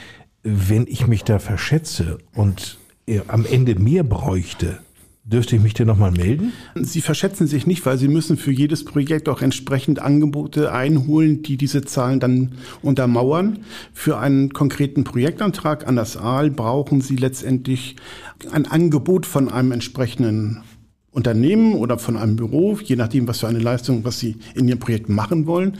Wenn 0.43 0.85
ich 0.87 1.07
mich 1.07 1.23
da 1.23 1.39
verschätze 1.39 2.17
und 2.33 2.77
am 3.27 3.45
Ende 3.45 3.75
mehr 3.75 4.03
bräuchte, 4.03 4.79
Dürfte 5.29 5.57
ich 5.57 5.61
mich 5.61 5.73
denn 5.73 5.87
nochmal 5.87 6.11
melden? 6.11 6.53
Sie 6.75 7.01
verschätzen 7.01 7.47
sich 7.47 7.67
nicht, 7.67 7.85
weil 7.85 7.97
Sie 7.97 8.07
müssen 8.07 8.37
für 8.37 8.51
jedes 8.51 8.85
Projekt 8.85 9.27
auch 9.27 9.41
entsprechend 9.41 9.99
Angebote 9.99 10.71
einholen, 10.71 11.43
die 11.43 11.57
diese 11.57 11.81
Zahlen 11.81 12.21
dann 12.21 12.53
untermauern. 12.81 13.59
Für 13.93 14.19
einen 14.19 14.53
konkreten 14.53 15.03
Projektantrag 15.03 15.85
an 15.85 15.97
das 15.97 16.15
Aal 16.15 16.49
brauchen 16.49 17.01
Sie 17.01 17.17
letztendlich 17.17 17.97
ein 18.53 18.65
Angebot 18.65 19.25
von 19.25 19.49
einem 19.49 19.73
entsprechenden 19.73 20.63
Unternehmen 21.11 21.73
oder 21.73 21.99
von 21.99 22.15
einem 22.15 22.37
Büro, 22.37 22.77
je 22.81 22.95
nachdem, 22.95 23.27
was 23.27 23.41
für 23.41 23.49
eine 23.49 23.59
Leistung, 23.59 24.05
was 24.05 24.19
Sie 24.19 24.37
in 24.55 24.69
Ihrem 24.69 24.79
Projekt 24.79 25.09
machen 25.09 25.45
wollen. 25.45 25.77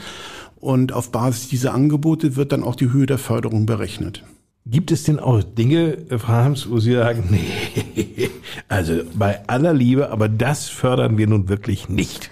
Und 0.57 0.91
auf 0.91 1.13
Basis 1.13 1.47
dieser 1.47 1.73
Angebote 1.73 2.35
wird 2.35 2.51
dann 2.51 2.63
auch 2.63 2.75
die 2.75 2.91
Höhe 2.91 3.05
der 3.05 3.17
Förderung 3.17 3.65
berechnet. 3.65 4.23
Gibt 4.69 4.91
es 4.91 5.03
denn 5.03 5.19
auch 5.19 5.43
Dinge, 5.43 5.97
Frau 6.17 6.27
Harms, 6.27 6.69
wo 6.69 6.79
Sie 6.79 6.93
sagen, 6.93 7.25
nee, 7.29 8.29
also 8.67 9.01
bei 9.13 9.47
aller 9.47 9.73
Liebe, 9.73 10.09
aber 10.09 10.27
das 10.27 10.67
fördern 10.67 11.17
wir 11.17 11.27
nun 11.27 11.47
wirklich 11.47 11.87
nicht? 11.87 12.29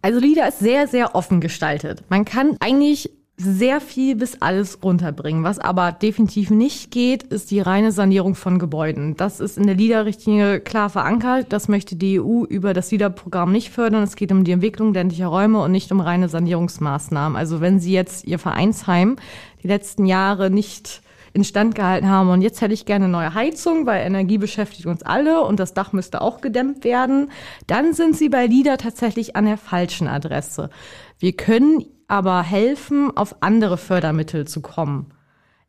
Also 0.00 0.20
LIDA 0.20 0.46
ist 0.46 0.60
sehr, 0.60 0.86
sehr 0.86 1.14
offen 1.14 1.40
gestaltet. 1.40 2.04
Man 2.08 2.24
kann 2.24 2.56
eigentlich 2.60 3.10
sehr 3.36 3.80
viel 3.80 4.14
bis 4.14 4.42
alles 4.42 4.78
runterbringen. 4.84 5.42
Was 5.42 5.58
aber 5.58 5.90
definitiv 5.90 6.50
nicht 6.50 6.92
geht, 6.92 7.24
ist 7.24 7.50
die 7.50 7.58
reine 7.58 7.90
Sanierung 7.90 8.36
von 8.36 8.60
Gebäuden. 8.60 9.16
Das 9.16 9.40
ist 9.40 9.58
in 9.58 9.66
der 9.66 9.74
LIDA-Richtlinie 9.74 10.60
klar 10.60 10.88
verankert. 10.88 11.46
Das 11.52 11.66
möchte 11.66 11.96
die 11.96 12.20
EU 12.20 12.44
über 12.44 12.74
das 12.74 12.92
LIDA-Programm 12.92 13.50
nicht 13.50 13.70
fördern. 13.70 14.04
Es 14.04 14.14
geht 14.14 14.30
um 14.30 14.44
die 14.44 14.52
Entwicklung 14.52 14.94
ländlicher 14.94 15.26
Räume 15.26 15.62
und 15.62 15.72
nicht 15.72 15.90
um 15.90 16.00
reine 16.00 16.28
Sanierungsmaßnahmen. 16.28 17.36
Also 17.36 17.60
wenn 17.60 17.80
Sie 17.80 17.92
jetzt 17.92 18.24
Ihr 18.24 18.38
Vereinsheim 18.38 19.16
die 19.64 19.68
letzten 19.68 20.06
Jahre 20.06 20.48
nicht 20.48 21.02
instand 21.34 21.74
gehalten 21.74 22.08
haben. 22.08 22.30
Und 22.30 22.40
jetzt 22.40 22.60
hätte 22.60 22.72
ich 22.72 22.86
gerne 22.86 23.08
neue 23.08 23.34
Heizung, 23.34 23.86
weil 23.86 24.06
Energie 24.06 24.38
beschäftigt 24.38 24.86
uns 24.86 25.02
alle 25.02 25.42
und 25.42 25.60
das 25.60 25.74
Dach 25.74 25.92
müsste 25.92 26.22
auch 26.22 26.40
gedämmt 26.40 26.84
werden. 26.84 27.30
Dann 27.66 27.92
sind 27.92 28.16
Sie 28.16 28.28
bei 28.28 28.46
LIDA 28.46 28.76
tatsächlich 28.76 29.36
an 29.36 29.44
der 29.44 29.58
falschen 29.58 30.08
Adresse. 30.08 30.70
Wir 31.18 31.32
können 31.32 31.84
aber 32.06 32.42
helfen, 32.42 33.14
auf 33.16 33.36
andere 33.40 33.76
Fördermittel 33.76 34.46
zu 34.46 34.62
kommen. 34.62 35.12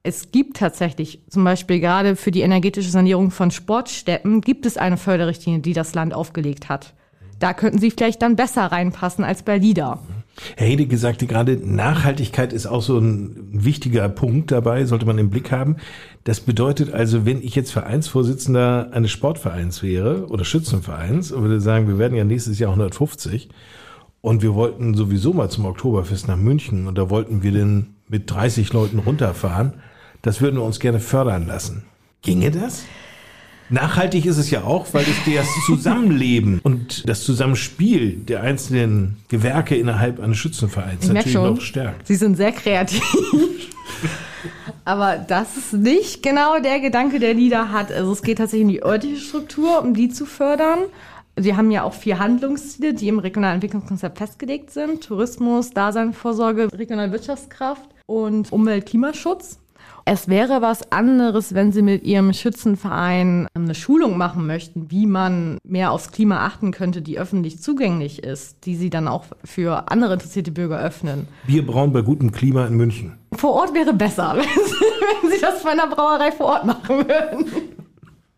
Es 0.04 0.32
gibt 0.32 0.58
tatsächlich 0.58 1.24
zum 1.30 1.44
Beispiel 1.44 1.80
gerade 1.80 2.16
für 2.16 2.30
die 2.30 2.42
energetische 2.42 2.92
Sanierung 2.92 3.32
von 3.32 3.50
Sportstätten 3.50 4.42
gibt 4.42 4.68
es 4.68 4.78
eine 4.78 4.98
Förderrichtlinie, 4.98 5.62
die 5.62 5.74
das 5.74 5.96
Land 5.96 6.14
aufgelegt 6.14 6.70
hat. 6.70 6.94
Da 7.40 7.54
könnten 7.54 7.80
Sie 7.80 7.90
vielleicht 7.90 8.22
dann 8.22 8.36
besser 8.36 8.66
reinpassen 8.66 9.24
als 9.24 9.42
bei 9.42 9.58
LIDA. 9.58 10.00
Herr 10.58 10.68
Hedeke 10.68 10.98
sagte 10.98 11.28
gerade, 11.28 11.58
Nachhaltigkeit 11.58 12.52
ist 12.52 12.66
auch 12.66 12.82
so 12.82 12.98
ein 12.98 13.48
wichtiger 13.52 14.10
Punkt 14.10 14.52
dabei, 14.52 14.86
sollte 14.86 15.06
man 15.06 15.18
im 15.18 15.30
Blick 15.30 15.52
haben. 15.52 15.78
Das 16.26 16.42
bedeutet 16.42 16.94
also, 16.94 17.26
wenn 17.26 17.42
ich 17.42 17.56
jetzt 17.56 17.72
Vereinsvorsitzender 17.72 18.90
eines 18.92 19.12
Sportvereins 19.12 19.82
wäre 19.82 20.28
oder 20.28 20.44
Schützenvereins 20.44 21.32
und 21.32 21.44
würde 21.44 21.62
sagen, 21.62 21.88
wir 21.88 21.98
werden 21.98 22.18
ja 22.18 22.26
nächstes 22.26 22.60
Jahr 22.60 22.72
150 22.72 23.50
und 24.22 24.42
wir 24.42 24.56
wollten 24.56 24.94
sowieso 24.94 25.34
mal 25.34 25.50
zum 25.50 25.66
Oktoberfest 25.66 26.28
nach 26.28 26.38
München 26.38 26.88
und 26.88 26.98
da 26.98 27.10
wollten 27.10 27.44
wir 27.44 27.52
denn 27.52 27.96
mit 28.08 28.30
30 28.30 28.74
Leuten 28.74 29.00
runterfahren, 29.00 29.76
das 30.22 30.42
würden 30.42 30.58
wir 30.58 30.64
uns 30.64 30.80
gerne 30.80 31.00
fördern 31.00 31.48
lassen. 31.48 31.84
Ginge 32.22 32.52
das? 32.52 32.86
Nachhaltig 33.70 34.26
ist 34.26 34.38
es 34.38 34.52
ja 34.52 34.64
auch, 34.64 34.94
weil 34.94 35.04
es 35.04 35.34
das 35.36 35.48
Zusammenleben 35.66 36.60
und 36.64 37.08
das 37.10 37.24
Zusammenspiel 37.24 38.12
der 38.12 38.42
einzelnen 38.42 39.18
Gewerke 39.28 39.76
innerhalb 39.76 40.20
eines 40.20 40.38
Schützenvereins 40.38 41.06
ich 41.06 41.12
natürlich 41.12 41.34
schon, 41.34 41.56
noch 41.56 41.62
stärkt. 41.62 42.08
Sie 42.08 42.16
sind 42.16 42.36
sehr 42.36 42.52
kreativ. 42.52 43.02
Aber 44.86 45.18
das 45.18 45.58
ist 45.58 45.74
nicht 45.74 46.22
genau 46.22 46.60
der 46.60 46.80
Gedanke, 46.80 47.20
der 47.20 47.34
Lieder 47.34 47.72
hat. 47.72 47.92
Also 47.92 48.12
es 48.12 48.22
geht 48.22 48.38
tatsächlich 48.38 48.66
um 48.66 48.72
die 48.72 48.84
örtliche 48.84 49.20
Struktur, 49.20 49.82
um 49.82 49.96
die 49.96 50.10
zu 50.10 50.28
fördern. 50.28 50.80
Sie 51.38 51.56
haben 51.56 51.72
ja 51.72 51.84
auch 51.84 51.94
vier 51.94 52.20
Handlungsziele, 52.20 52.94
die 52.94 53.08
im 53.08 53.20
regionalen 53.20 53.56
Entwicklungskonzept 53.56 54.20
festgelegt 54.20 54.72
sind. 54.72 55.04
Tourismus, 55.04 55.72
Daseinvorsorge, 55.72 56.70
regionale 56.72 57.12
Wirtschaftskraft 57.12 57.90
und 58.06 58.52
Umwelt-Klimaschutz. 58.52 59.58
Es 60.08 60.28
wäre 60.28 60.62
was 60.62 60.92
anderes, 60.92 61.56
wenn 61.56 61.72
Sie 61.72 61.82
mit 61.82 62.04
Ihrem 62.04 62.32
Schützenverein 62.32 63.48
eine 63.56 63.74
Schulung 63.74 64.18
machen 64.18 64.46
möchten, 64.46 64.92
wie 64.92 65.08
man 65.08 65.58
mehr 65.64 65.92
aufs 65.92 66.12
Klima 66.12 66.46
achten 66.46 66.70
könnte, 66.70 67.02
die 67.02 67.18
öffentlich 67.18 67.60
zugänglich 67.60 68.22
ist, 68.22 68.68
die 68.68 68.76
Sie 68.76 68.92
dann 68.92 69.08
auch 69.08 69.26
für 69.44 69.90
andere 69.90 70.14
interessierte 70.14 70.52
Bürger 70.52 70.80
öffnen. 70.80 71.28
Bierbrauen 71.48 71.92
bei 71.92 72.04
gutem 72.04 72.32
Klima 72.32 72.68
in 72.68 72.76
München. 72.76 73.14
Vor 73.34 73.54
Ort 73.54 73.74
wäre 73.74 73.96
besser, 73.96 74.36
wenn 75.22 75.32
Sie 75.32 75.42
das 75.42 75.64
bei 75.64 75.72
einer 75.72 75.88
Brauerei 75.88 76.32
vor 76.32 76.46
Ort 76.46 76.68
machen 76.68 76.98
würden. 77.08 77.48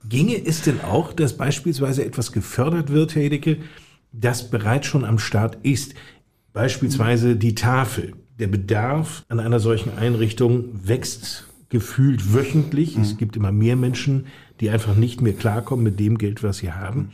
Ginge 0.08 0.42
es 0.46 0.62
denn 0.62 0.80
auch, 0.80 1.12
dass 1.12 1.36
beispielsweise 1.36 2.06
etwas 2.06 2.32
gefördert 2.32 2.94
wird, 2.94 3.14
Herr 3.14 3.24
Edeke, 3.24 3.58
das 4.14 4.50
bereits 4.50 4.88
schon 4.88 5.04
am 5.04 5.20
Start 5.20 5.58
ist? 5.64 5.96
Beispielsweise 6.54 7.36
die 7.36 7.56
Tafel. 7.56 8.14
Der 8.40 8.48
Bedarf 8.48 9.26
an 9.28 9.42
einer 9.42 9.60
solchen 9.60 9.98
Einrichtung 9.98 10.66
wächst 10.72 11.47
gefühlt 11.70 12.34
wöchentlich. 12.34 12.96
Mhm. 12.96 13.04
Es 13.04 13.18
gibt 13.18 13.36
immer 13.36 13.52
mehr 13.52 13.76
Menschen, 13.76 14.28
die 14.60 14.70
einfach 14.70 14.96
nicht 14.96 15.22
mehr 15.22 15.34
klarkommen 15.34 15.84
mit 15.84 16.00
dem 16.00 16.18
Geld, 16.18 16.44
was 16.44 16.58
sie 16.58 16.72
haben. 16.72 17.12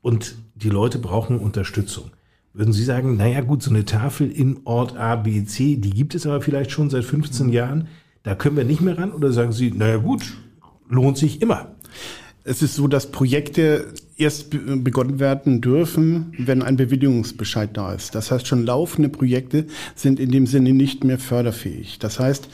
und 0.00 0.36
die 0.54 0.70
Leute 0.70 0.98
brauchen 0.98 1.38
Unterstützung. 1.38 2.10
Würden 2.52 2.72
Sie 2.72 2.84
sagen, 2.84 3.16
naja 3.16 3.40
gut, 3.42 3.62
so 3.62 3.70
eine 3.70 3.84
Tafel 3.84 4.30
in 4.30 4.60
Ort 4.64 4.96
A, 4.96 5.16
B, 5.16 5.44
C, 5.44 5.76
die 5.76 5.90
gibt 5.90 6.14
es 6.14 6.26
aber 6.26 6.40
vielleicht 6.40 6.70
schon 6.70 6.90
seit 6.90 7.04
15 7.04 7.50
Jahren, 7.50 7.88
da 8.22 8.34
können 8.34 8.56
wir 8.56 8.64
nicht 8.64 8.80
mehr 8.80 8.98
ran? 8.98 9.12
Oder 9.12 9.32
sagen 9.32 9.52
Sie, 9.52 9.70
naja 9.70 9.98
gut, 9.98 10.34
lohnt 10.88 11.18
sich 11.18 11.40
immer? 11.40 11.76
Es 12.42 12.62
ist 12.62 12.74
so, 12.74 12.88
dass 12.88 13.10
Projekte 13.10 13.92
erst 14.18 14.50
begonnen 14.50 15.20
werden 15.20 15.60
dürfen, 15.60 16.32
wenn 16.38 16.62
ein 16.62 16.76
Bewilligungsbescheid 16.76 17.70
da 17.72 17.94
ist. 17.94 18.16
Das 18.16 18.32
heißt, 18.32 18.48
schon 18.48 18.66
laufende 18.66 19.08
Projekte 19.08 19.66
sind 19.94 20.18
in 20.18 20.32
dem 20.32 20.46
Sinne 20.46 20.72
nicht 20.72 21.04
mehr 21.04 21.18
förderfähig. 21.18 22.00
Das 22.00 22.18
heißt, 22.18 22.48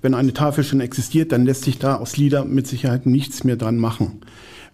wenn 0.00 0.14
eine 0.14 0.32
Tafel 0.32 0.64
schon 0.64 0.80
existiert, 0.80 1.30
dann 1.32 1.44
lässt 1.44 1.64
sich 1.64 1.78
da 1.78 1.96
aus 1.96 2.16
LIDA 2.16 2.44
mit 2.44 2.66
Sicherheit 2.66 3.04
nichts 3.04 3.44
mehr 3.44 3.56
dran 3.56 3.76
machen. 3.76 4.22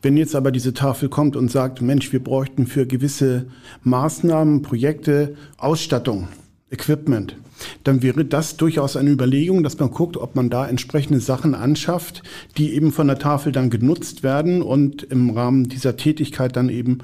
Wenn 0.02 0.16
jetzt 0.16 0.36
aber 0.36 0.52
diese 0.52 0.72
Tafel 0.72 1.08
kommt 1.08 1.34
und 1.34 1.50
sagt, 1.50 1.82
Mensch, 1.82 2.12
wir 2.12 2.22
bräuchten 2.22 2.68
für 2.68 2.86
gewisse 2.86 3.46
Maßnahmen, 3.82 4.62
Projekte 4.62 5.34
Ausstattung, 5.56 6.28
Equipment, 6.70 7.36
dann 7.84 8.02
wäre 8.02 8.24
das 8.24 8.56
durchaus 8.56 8.96
eine 8.96 9.10
Überlegung, 9.10 9.62
dass 9.62 9.78
man 9.78 9.90
guckt, 9.90 10.16
ob 10.16 10.34
man 10.34 10.50
da 10.50 10.68
entsprechende 10.68 11.20
Sachen 11.20 11.54
anschafft, 11.54 12.24
die 12.56 12.74
eben 12.74 12.90
von 12.90 13.06
der 13.06 13.20
Tafel 13.20 13.52
dann 13.52 13.70
genutzt 13.70 14.24
werden 14.24 14.62
und 14.62 15.04
im 15.04 15.30
Rahmen 15.30 15.68
dieser 15.68 15.96
Tätigkeit 15.96 16.56
dann 16.56 16.68
eben 16.68 16.98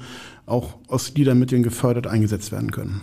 auch 0.45 0.75
aus 0.87 1.13
Liedermitteln 1.15 1.63
gefördert 1.63 2.07
eingesetzt 2.07 2.51
werden 2.51 2.71
können. 2.71 3.01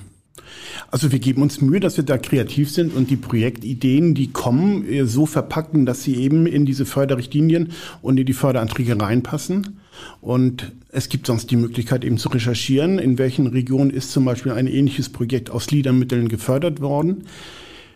Also 0.90 1.12
wir 1.12 1.18
geben 1.18 1.42
uns 1.42 1.60
Mühe, 1.60 1.80
dass 1.80 1.96
wir 1.96 2.04
da 2.04 2.18
kreativ 2.18 2.70
sind 2.70 2.94
und 2.94 3.08
die 3.08 3.16
Projektideen, 3.16 4.14
die 4.14 4.30
kommen, 4.30 5.06
so 5.06 5.24
verpacken, 5.24 5.86
dass 5.86 6.02
sie 6.02 6.16
eben 6.16 6.46
in 6.46 6.66
diese 6.66 6.84
Förderrichtlinien 6.84 7.72
und 8.02 8.18
in 8.18 8.26
die 8.26 8.32
Förderanträge 8.32 9.00
reinpassen. 9.00 9.79
Und 10.20 10.72
es 10.92 11.08
gibt 11.08 11.26
sonst 11.26 11.50
die 11.50 11.56
Möglichkeit 11.56 12.04
eben 12.04 12.18
zu 12.18 12.28
recherchieren, 12.28 12.98
in 12.98 13.18
welchen 13.18 13.46
Regionen 13.46 13.90
ist 13.90 14.12
zum 14.12 14.24
Beispiel 14.24 14.52
ein 14.52 14.66
ähnliches 14.66 15.08
Projekt 15.08 15.50
aus 15.50 15.70
Liedermitteln 15.70 16.28
gefördert 16.28 16.80
worden. 16.80 17.24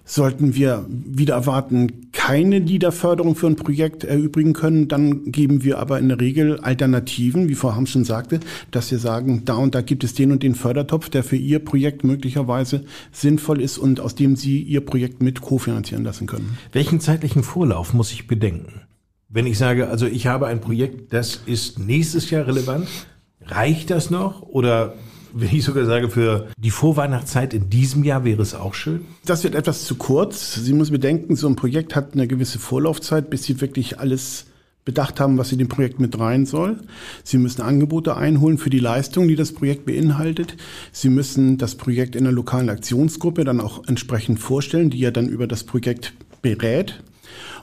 Sollten 0.06 0.54
wir 0.54 0.84
wieder 0.88 1.32
erwarten, 1.32 2.10
keine 2.12 2.58
Liederförderung 2.58 3.36
für 3.36 3.46
ein 3.46 3.56
Projekt 3.56 4.04
erübrigen 4.04 4.52
können, 4.52 4.86
dann 4.86 5.32
geben 5.32 5.64
wir 5.64 5.78
aber 5.78 5.98
in 5.98 6.08
der 6.08 6.20
Regel 6.20 6.60
Alternativen, 6.60 7.48
wie 7.48 7.54
Frau 7.54 7.74
Ham 7.74 7.86
schon 7.86 8.04
sagte, 8.04 8.40
dass 8.70 8.90
wir 8.90 8.98
sagen, 8.98 9.46
da 9.46 9.54
und 9.54 9.74
da 9.74 9.80
gibt 9.80 10.04
es 10.04 10.12
den 10.12 10.30
und 10.30 10.42
den 10.42 10.54
Fördertopf, 10.54 11.08
der 11.08 11.24
für 11.24 11.36
Ihr 11.36 11.58
Projekt 11.58 12.04
möglicherweise 12.04 12.84
sinnvoll 13.12 13.62
ist 13.62 13.78
und 13.78 13.98
aus 13.98 14.14
dem 14.14 14.36
Sie 14.36 14.60
Ihr 14.60 14.82
Projekt 14.82 15.22
mit 15.22 15.40
kofinanzieren 15.40 16.04
lassen 16.04 16.26
können. 16.26 16.58
Welchen 16.72 17.00
zeitlichen 17.00 17.42
Vorlauf 17.42 17.94
muss 17.94 18.12
ich 18.12 18.26
bedenken? 18.26 18.82
Wenn 19.34 19.48
ich 19.48 19.58
sage, 19.58 19.88
also 19.88 20.06
ich 20.06 20.28
habe 20.28 20.46
ein 20.46 20.60
Projekt, 20.60 21.12
das 21.12 21.40
ist 21.44 21.80
nächstes 21.80 22.30
Jahr 22.30 22.46
relevant, 22.46 22.86
reicht 23.44 23.90
das 23.90 24.08
noch? 24.08 24.42
Oder 24.42 24.94
wenn 25.32 25.48
ich 25.52 25.64
sogar 25.64 25.86
sage, 25.86 26.08
für 26.08 26.46
die 26.56 26.70
Vorweihnachtszeit 26.70 27.52
in 27.52 27.68
diesem 27.68 28.04
Jahr 28.04 28.24
wäre 28.24 28.40
es 28.40 28.54
auch 28.54 28.74
schön? 28.74 29.00
Das 29.26 29.42
wird 29.42 29.56
etwas 29.56 29.86
zu 29.86 29.96
kurz. 29.96 30.54
Sie 30.54 30.72
müssen 30.72 30.92
bedenken, 30.92 31.34
so 31.34 31.48
ein 31.48 31.56
Projekt 31.56 31.96
hat 31.96 32.12
eine 32.12 32.28
gewisse 32.28 32.60
Vorlaufzeit, 32.60 33.28
bis 33.28 33.42
Sie 33.42 33.60
wirklich 33.60 33.98
alles 33.98 34.46
bedacht 34.84 35.18
haben, 35.18 35.36
was 35.36 35.50
in 35.50 35.58
dem 35.58 35.68
Projekt 35.68 35.98
mit 35.98 36.16
rein 36.16 36.46
soll. 36.46 36.78
Sie 37.24 37.38
müssen 37.38 37.60
Angebote 37.60 38.16
einholen 38.16 38.58
für 38.58 38.70
die 38.70 38.78
Leistung, 38.78 39.26
die 39.26 39.34
das 39.34 39.50
Projekt 39.50 39.84
beinhaltet. 39.84 40.56
Sie 40.92 41.08
müssen 41.08 41.58
das 41.58 41.74
Projekt 41.74 42.14
in 42.14 42.22
der 42.22 42.32
lokalen 42.32 42.70
Aktionsgruppe 42.70 43.42
dann 43.42 43.60
auch 43.60 43.82
entsprechend 43.88 44.38
vorstellen, 44.38 44.90
die 44.90 45.00
ja 45.00 45.10
dann 45.10 45.26
über 45.26 45.48
das 45.48 45.64
Projekt 45.64 46.12
berät 46.40 47.02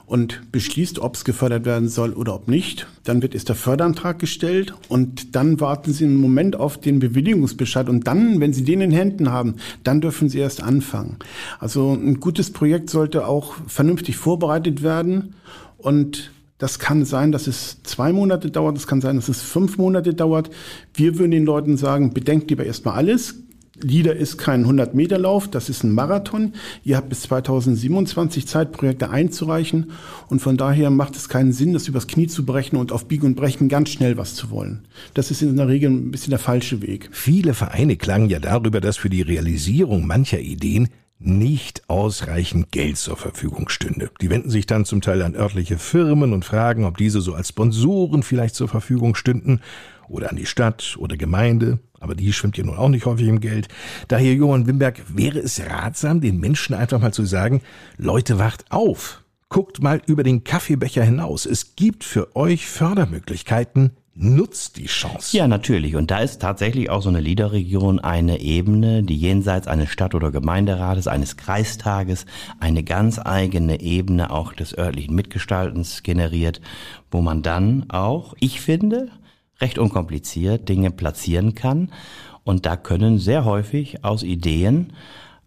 und 0.06 0.52
beschließt, 0.52 0.98
ob 0.98 1.16
es 1.16 1.24
gefördert 1.24 1.64
werden 1.64 1.88
soll 1.88 2.12
oder 2.12 2.34
ob 2.34 2.48
nicht. 2.48 2.86
Dann 3.04 3.22
wird 3.22 3.34
erst 3.34 3.48
der 3.48 3.56
Förderantrag 3.56 4.18
gestellt 4.18 4.74
und 4.88 5.34
dann 5.34 5.60
warten 5.60 5.92
Sie 5.92 6.04
einen 6.04 6.20
Moment 6.20 6.56
auf 6.56 6.78
den 6.78 6.98
Bewilligungsbescheid 6.98 7.88
und 7.88 8.06
dann, 8.06 8.40
wenn 8.40 8.52
Sie 8.52 8.64
den 8.64 8.80
in 8.80 8.90
Händen 8.90 9.30
haben, 9.30 9.56
dann 9.84 10.00
dürfen 10.00 10.28
Sie 10.28 10.38
erst 10.38 10.62
anfangen. 10.62 11.16
Also 11.58 11.92
ein 11.92 12.20
gutes 12.20 12.52
Projekt 12.52 12.90
sollte 12.90 13.26
auch 13.26 13.54
vernünftig 13.66 14.16
vorbereitet 14.16 14.82
werden 14.82 15.34
und 15.78 16.32
das 16.62 16.78
kann 16.78 17.04
sein, 17.04 17.32
dass 17.32 17.48
es 17.48 17.82
zwei 17.82 18.12
Monate 18.12 18.48
dauert, 18.48 18.76
das 18.76 18.86
kann 18.86 19.00
sein, 19.00 19.16
dass 19.16 19.28
es 19.28 19.42
fünf 19.42 19.78
Monate 19.78 20.14
dauert. 20.14 20.48
Wir 20.94 21.18
würden 21.18 21.32
den 21.32 21.44
Leuten 21.44 21.76
sagen, 21.76 22.14
bedenkt 22.14 22.50
lieber 22.50 22.64
erstmal 22.64 22.94
alles, 22.94 23.41
LIDA 23.82 24.12
ist 24.12 24.38
kein 24.38 24.64
100-Meter-Lauf, 24.66 25.48
das 25.48 25.68
ist 25.68 25.82
ein 25.84 25.92
Marathon. 25.92 26.54
Ihr 26.84 26.96
habt 26.96 27.08
bis 27.08 27.22
2027 27.22 28.46
Zeit, 28.46 28.72
Projekte 28.72 29.10
einzureichen. 29.10 29.92
Und 30.28 30.40
von 30.40 30.56
daher 30.56 30.90
macht 30.90 31.16
es 31.16 31.28
keinen 31.28 31.52
Sinn, 31.52 31.72
das 31.72 31.88
übers 31.88 32.06
Knie 32.06 32.26
zu 32.26 32.44
brechen 32.44 32.76
und 32.76 32.92
auf 32.92 33.06
Biegen 33.06 33.26
und 33.26 33.34
Brechen 33.34 33.68
ganz 33.68 33.90
schnell 33.90 34.16
was 34.16 34.34
zu 34.34 34.50
wollen. 34.50 34.86
Das 35.14 35.30
ist 35.30 35.42
in 35.42 35.56
der 35.56 35.68
Regel 35.68 35.90
ein 35.90 36.10
bisschen 36.10 36.30
der 36.30 36.38
falsche 36.38 36.82
Weg. 36.82 37.08
Viele 37.12 37.54
Vereine 37.54 37.96
klangen 37.96 38.30
ja 38.30 38.38
darüber, 38.38 38.80
dass 38.80 38.96
für 38.96 39.10
die 39.10 39.22
Realisierung 39.22 40.06
mancher 40.06 40.40
Ideen 40.40 40.88
nicht 41.24 41.88
ausreichend 41.88 42.72
Geld 42.72 42.96
zur 42.96 43.16
Verfügung 43.16 43.68
stünde. 43.68 44.10
Die 44.20 44.30
wenden 44.30 44.50
sich 44.50 44.66
dann 44.66 44.84
zum 44.84 45.00
Teil 45.00 45.22
an 45.22 45.36
örtliche 45.36 45.78
Firmen 45.78 46.32
und 46.32 46.44
fragen, 46.44 46.84
ob 46.84 46.96
diese 46.96 47.20
so 47.20 47.34
als 47.34 47.50
Sponsoren 47.50 48.22
vielleicht 48.22 48.56
zur 48.56 48.68
Verfügung 48.68 49.14
stünden 49.14 49.60
oder 50.08 50.30
an 50.30 50.36
die 50.36 50.46
Stadt 50.46 50.96
oder 50.98 51.16
Gemeinde, 51.16 51.78
aber 52.02 52.14
die 52.14 52.32
schwimmt 52.32 52.58
ja 52.58 52.64
nun 52.64 52.76
auch 52.76 52.88
nicht 52.88 53.06
häufig 53.06 53.28
im 53.28 53.40
Geld. 53.40 53.68
Daher, 54.08 54.34
Johann 54.34 54.66
Wimberg, 54.66 55.02
wäre 55.08 55.38
es 55.38 55.60
ratsam, 55.64 56.20
den 56.20 56.38
Menschen 56.38 56.74
einfach 56.74 57.00
mal 57.00 57.12
zu 57.12 57.24
sagen, 57.24 57.62
Leute, 57.96 58.38
wacht 58.38 58.64
auf, 58.70 59.22
guckt 59.48 59.82
mal 59.82 60.02
über 60.06 60.22
den 60.22 60.44
Kaffeebecher 60.44 61.04
hinaus. 61.04 61.46
Es 61.46 61.76
gibt 61.76 62.04
für 62.04 62.34
euch 62.36 62.66
Fördermöglichkeiten, 62.66 63.92
nutzt 64.14 64.76
die 64.76 64.86
Chance. 64.86 65.36
Ja, 65.36 65.48
natürlich. 65.48 65.96
Und 65.96 66.10
da 66.10 66.18
ist 66.18 66.40
tatsächlich 66.40 66.90
auch 66.90 67.02
so 67.02 67.08
eine 67.08 67.20
Liederregion 67.20 67.98
eine 67.98 68.40
Ebene, 68.40 69.02
die 69.02 69.16
jenseits 69.16 69.68
eines 69.68 69.90
Stadt- 69.90 70.14
oder 70.14 70.30
Gemeinderates, 70.30 71.06
eines 71.06 71.36
Kreistages, 71.36 72.26
eine 72.60 72.82
ganz 72.82 73.18
eigene 73.18 73.80
Ebene 73.80 74.30
auch 74.30 74.52
des 74.52 74.76
örtlichen 74.76 75.14
Mitgestaltens 75.14 76.02
generiert, 76.02 76.60
wo 77.10 77.22
man 77.22 77.42
dann 77.42 77.88
auch, 77.88 78.34
ich 78.38 78.60
finde, 78.60 79.08
recht 79.62 79.78
unkompliziert 79.78 80.68
Dinge 80.68 80.90
platzieren 80.90 81.54
kann. 81.54 81.90
Und 82.44 82.66
da 82.66 82.76
können 82.76 83.18
sehr 83.18 83.44
häufig 83.44 84.04
aus 84.04 84.22
Ideen 84.22 84.92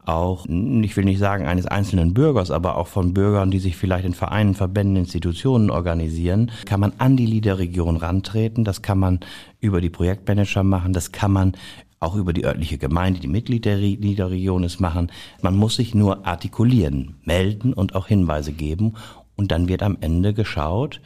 auch, 0.06 0.45
ich 0.45 0.95
will 0.95 1.04
nicht 1.04 1.19
sagen 1.19 1.47
eines 1.47 1.65
einzelnen 1.65 2.13
Bürgers, 2.13 2.51
aber 2.51 2.78
auch 2.78 2.88
von 2.88 3.13
Bürgern, 3.13 3.49
die 3.49 3.60
sich 3.60 3.75
vielleicht 3.75 4.06
in 4.06 4.13
Vereinen, 4.13 4.54
Verbänden, 4.54 4.97
Institutionen 4.97 5.71
organisieren, 5.71 6.51
kann 6.65 6.80
man 6.80 6.93
an 6.99 7.17
die 7.17 7.25
Liederregion 7.25 7.97
rantreten. 7.97 8.63
Das 8.63 8.82
kann 8.84 8.99
man 8.99 9.19
über 9.60 9.82
die 9.82 9.89
Projektmanager 9.89 10.63
machen. 10.63 10.93
Das 10.93 11.12
kann 11.12 11.32
man 11.32 11.54
auch 11.99 12.15
über 12.15 12.34
die 12.34 12.45
örtliche 12.45 12.78
Gemeinde, 12.78 13.19
die 13.19 13.28
Mitglied 13.28 13.65
der 13.65 13.78
Liederregion 13.78 14.63
ist 14.63 14.80
machen. 14.80 15.12
Man 15.41 15.56
muss 15.56 15.75
sich 15.75 15.95
nur 15.95 16.25
artikulieren, 16.28 17.15
melden 17.23 17.73
und 17.73 17.95
auch 17.95 18.08
Hinweise 18.08 18.51
geben. 18.51 18.93
Und 19.36 19.51
dann 19.51 19.67
wird 19.67 19.82
am 19.82 19.97
Ende 20.01 20.34
geschaut, 20.34 21.01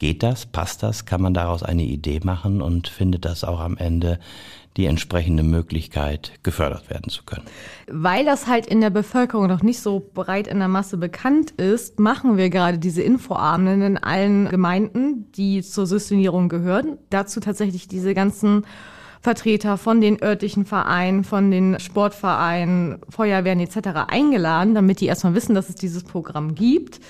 Geht 0.00 0.22
das? 0.22 0.46
Passt 0.46 0.82
das? 0.82 1.04
Kann 1.04 1.20
man 1.20 1.34
daraus 1.34 1.62
eine 1.62 1.82
Idee 1.82 2.20
machen 2.24 2.62
und 2.62 2.88
findet 2.88 3.26
das 3.26 3.44
auch 3.44 3.60
am 3.60 3.76
Ende 3.76 4.18
die 4.78 4.86
entsprechende 4.86 5.42
Möglichkeit, 5.42 6.32
gefördert 6.42 6.88
werden 6.88 7.10
zu 7.10 7.22
können. 7.24 7.42
Weil 7.86 8.24
das 8.24 8.46
halt 8.46 8.64
in 8.64 8.80
der 8.80 8.88
Bevölkerung 8.88 9.46
noch 9.46 9.62
nicht 9.62 9.80
so 9.80 10.10
breit 10.14 10.46
in 10.46 10.58
der 10.58 10.68
Masse 10.68 10.96
bekannt 10.96 11.50
ist, 11.50 11.98
machen 12.00 12.38
wir 12.38 12.48
gerade 12.48 12.78
diese 12.78 13.02
Infoabenden 13.02 13.82
in 13.82 13.98
allen 13.98 14.48
Gemeinden, 14.48 15.30
die 15.32 15.60
zur 15.60 15.86
Systemierung 15.86 16.48
gehören. 16.48 16.96
Dazu 17.10 17.40
tatsächlich 17.40 17.86
diese 17.86 18.14
ganzen 18.14 18.64
Vertreter 19.20 19.76
von 19.76 20.00
den 20.00 20.22
örtlichen 20.22 20.64
Vereinen, 20.64 21.24
von 21.24 21.50
den 21.50 21.78
Sportvereinen, 21.78 23.00
Feuerwehren 23.10 23.60
etc. 23.60 24.06
eingeladen, 24.08 24.74
damit 24.74 25.00
die 25.02 25.06
erstmal 25.06 25.34
wissen, 25.34 25.54
dass 25.54 25.68
es 25.68 25.74
dieses 25.74 26.04
Programm 26.04 26.54
gibt 26.54 27.00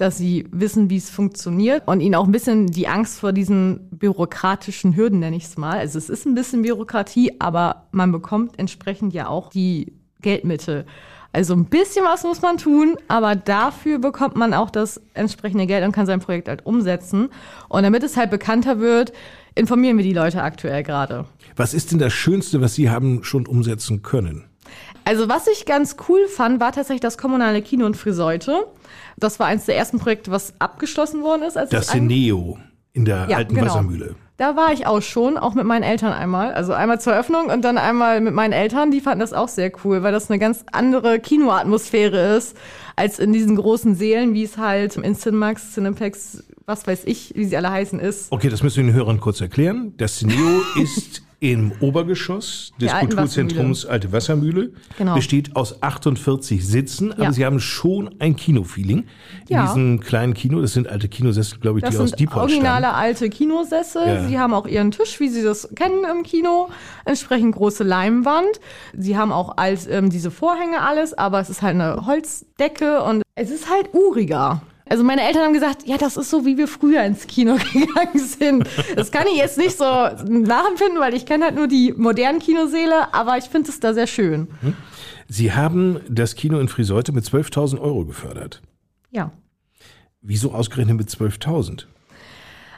dass 0.00 0.16
sie 0.16 0.46
wissen, 0.50 0.88
wie 0.88 0.96
es 0.96 1.10
funktioniert 1.10 1.82
und 1.86 2.00
ihnen 2.00 2.14
auch 2.14 2.24
ein 2.24 2.32
bisschen 2.32 2.68
die 2.68 2.88
Angst 2.88 3.20
vor 3.20 3.32
diesen 3.32 3.88
bürokratischen 3.90 4.96
Hürden, 4.96 5.18
nenne 5.18 5.36
ich 5.36 5.44
es 5.44 5.58
mal. 5.58 5.78
Also 5.78 5.98
es 5.98 6.08
ist 6.08 6.26
ein 6.26 6.34
bisschen 6.34 6.62
Bürokratie, 6.62 7.36
aber 7.38 7.88
man 7.92 8.10
bekommt 8.10 8.58
entsprechend 8.58 9.12
ja 9.12 9.28
auch 9.28 9.50
die 9.50 9.92
Geldmittel. 10.22 10.86
Also 11.32 11.54
ein 11.54 11.66
bisschen 11.66 12.04
was 12.04 12.24
muss 12.24 12.42
man 12.42 12.56
tun, 12.56 12.96
aber 13.08 13.36
dafür 13.36 13.98
bekommt 13.98 14.36
man 14.36 14.54
auch 14.54 14.70
das 14.70 15.00
entsprechende 15.14 15.66
Geld 15.66 15.84
und 15.84 15.92
kann 15.92 16.06
sein 16.06 16.20
Projekt 16.20 16.48
halt 16.48 16.66
umsetzen. 16.66 17.28
Und 17.68 17.82
damit 17.82 18.02
es 18.02 18.16
halt 18.16 18.30
bekannter 18.30 18.80
wird, 18.80 19.12
informieren 19.54 19.96
wir 19.96 20.04
die 20.04 20.12
Leute 20.12 20.42
aktuell 20.42 20.82
gerade. 20.82 21.26
Was 21.56 21.74
ist 21.74 21.92
denn 21.92 21.98
das 21.98 22.12
Schönste, 22.12 22.60
was 22.60 22.74
Sie 22.74 22.90
haben 22.90 23.22
schon 23.22 23.46
umsetzen 23.46 24.02
können? 24.02 24.49
Also 25.04 25.28
was 25.28 25.46
ich 25.46 25.66
ganz 25.66 25.96
cool 26.08 26.26
fand, 26.28 26.60
war 26.60 26.72
tatsächlich 26.72 27.00
das 27.00 27.18
kommunale 27.18 27.62
Kino 27.62 27.86
in 27.86 27.94
Friseute. 27.94 28.66
Das 29.16 29.40
war 29.40 29.46
eines 29.46 29.66
der 29.66 29.76
ersten 29.76 29.98
Projekte, 29.98 30.30
was 30.30 30.54
abgeschlossen 30.58 31.22
worden 31.22 31.42
ist. 31.42 31.56
Das 31.56 31.88
Cineo 31.88 32.58
in 32.92 33.04
der 33.04 33.26
ja, 33.28 33.36
alten 33.36 33.54
genau. 33.54 33.68
Wassermühle. 33.68 34.14
Da 34.36 34.56
war 34.56 34.72
ich 34.72 34.86
auch 34.86 35.02
schon, 35.02 35.36
auch 35.36 35.54
mit 35.54 35.66
meinen 35.66 35.82
Eltern 35.82 36.14
einmal. 36.14 36.54
Also 36.54 36.72
einmal 36.72 36.98
zur 36.98 37.12
Eröffnung 37.12 37.46
und 37.46 37.62
dann 37.62 37.76
einmal 37.76 38.22
mit 38.22 38.32
meinen 38.32 38.54
Eltern. 38.54 38.90
Die 38.90 39.00
fanden 39.00 39.20
das 39.20 39.34
auch 39.34 39.48
sehr 39.48 39.70
cool, 39.84 40.02
weil 40.02 40.12
das 40.12 40.30
eine 40.30 40.38
ganz 40.38 40.64
andere 40.72 41.20
Kinoatmosphäre 41.20 42.36
ist, 42.36 42.56
als 42.96 43.18
in 43.18 43.34
diesen 43.34 43.56
großen 43.56 43.94
Seelen, 43.94 44.32
wie 44.32 44.44
es 44.44 44.56
halt 44.56 44.96
in 44.96 45.14
Cinemax, 45.14 45.74
Cineplex, 45.74 46.44
was 46.64 46.86
weiß 46.86 47.02
ich, 47.04 47.34
wie 47.36 47.44
sie 47.44 47.56
alle 47.56 47.70
heißen, 47.70 48.00
ist. 48.00 48.32
Okay, 48.32 48.48
das 48.48 48.62
müssen 48.62 48.78
wir 48.78 48.84
den 48.84 48.94
Hörern 48.94 49.20
kurz 49.20 49.42
erklären. 49.42 49.92
Das 49.98 50.16
Cineo 50.16 50.62
ist 50.82 51.22
Im 51.42 51.72
Obergeschoss 51.80 52.72
des 52.78 52.92
alten 52.92 53.06
Kulturzentrums 53.08 53.86
Alte 53.86 54.12
Wassermühle 54.12 54.72
Genau. 54.98 55.14
besteht 55.14 55.56
aus 55.56 55.82
48 55.82 56.66
Sitzen, 56.66 57.12
aber 57.12 57.22
Ja. 57.24 57.32
Sie 57.32 57.46
haben 57.46 57.60
schon 57.60 58.14
ein 58.18 58.36
Kinofeeling 58.36 58.98
in 58.98 59.06
Ja. 59.48 59.62
diesem 59.62 60.00
kleinen 60.00 60.34
Kino. 60.34 60.60
Das 60.60 60.74
sind 60.74 60.86
alte 60.86 61.08
Kinosessel, 61.08 61.58
glaube 61.58 61.78
ich, 61.78 61.84
Das 61.84 61.94
die 61.94 61.98
aus 62.02 62.08
sind 62.10 62.20
Diepholz 62.20 62.42
originale 62.52 62.84
stammen. 62.88 62.94
alte 62.98 63.30
Kinosessel. 63.30 64.06
Ja. 64.06 64.28
Sie 64.28 64.38
haben 64.38 64.52
auch 64.52 64.66
ihren 64.66 64.90
Tisch, 64.90 65.18
wie 65.18 65.28
Sie 65.30 65.42
das 65.42 65.70
kennen 65.74 66.04
im 66.10 66.24
Kino. 66.24 66.68
Entsprechend 67.06 67.54
große 67.54 67.84
Leinwand. 67.84 68.60
Sie 68.94 69.16
haben 69.16 69.32
auch 69.32 69.56
als, 69.56 69.86
ähm, 69.86 70.10
diese 70.10 70.30
Vorhänge 70.30 70.82
alles, 70.82 71.14
aber 71.16 71.40
es 71.40 71.48
ist 71.48 71.62
halt 71.62 71.74
eine 71.74 72.04
Holzdecke 72.04 73.02
und 73.02 73.22
es 73.34 73.50
ist 73.50 73.70
halt 73.70 73.94
uriger. 73.94 74.60
Also 74.90 75.04
meine 75.04 75.22
Eltern 75.22 75.44
haben 75.44 75.52
gesagt, 75.52 75.86
ja, 75.86 75.96
das 75.98 76.16
ist 76.16 76.30
so, 76.30 76.44
wie 76.44 76.58
wir 76.58 76.66
früher 76.66 77.04
ins 77.04 77.28
Kino 77.28 77.56
gegangen 77.72 78.18
sind. 78.18 78.66
Das 78.96 79.12
kann 79.12 79.28
ich 79.28 79.36
jetzt 79.36 79.56
nicht 79.56 79.78
so 79.78 79.84
nachempfinden, 79.84 80.98
weil 80.98 81.14
ich 81.14 81.26
kenne 81.26 81.44
halt 81.44 81.54
nur 81.54 81.68
die 81.68 81.94
modernen 81.96 82.40
Kinosäle, 82.40 83.14
aber 83.14 83.38
ich 83.38 83.44
finde 83.44 83.70
es 83.70 83.78
da 83.78 83.94
sehr 83.94 84.08
schön. 84.08 84.48
Sie 85.28 85.52
haben 85.52 86.00
das 86.08 86.34
Kino 86.34 86.58
in 86.58 86.66
Friseute 86.66 87.12
mit 87.12 87.24
12.000 87.24 87.80
Euro 87.80 88.04
gefördert. 88.04 88.62
Ja. 89.12 89.30
Wieso 90.22 90.52
ausgerechnet 90.52 90.96
mit 90.96 91.08
12.000? 91.08 91.84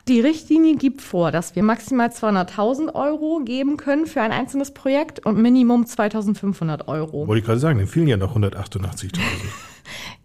Die 0.06 0.20
Richtlinie 0.20 0.76
gibt 0.76 1.00
vor, 1.00 1.30
dass 1.30 1.56
wir 1.56 1.62
maximal 1.62 2.08
200.000 2.08 2.94
Euro 2.94 3.40
geben 3.42 3.78
können 3.78 4.04
für 4.04 4.20
ein 4.20 4.32
einzelnes 4.32 4.74
Projekt 4.74 5.24
und 5.24 5.38
Minimum 5.38 5.84
2.500 5.84 6.88
Euro. 6.88 7.26
Wollte 7.26 7.38
ich 7.40 7.46
gerade 7.46 7.58
sagen, 7.60 7.78
dann 7.78 7.88
fehlen 7.88 8.08
ja 8.08 8.18
noch 8.18 8.36
188.000. 8.36 9.12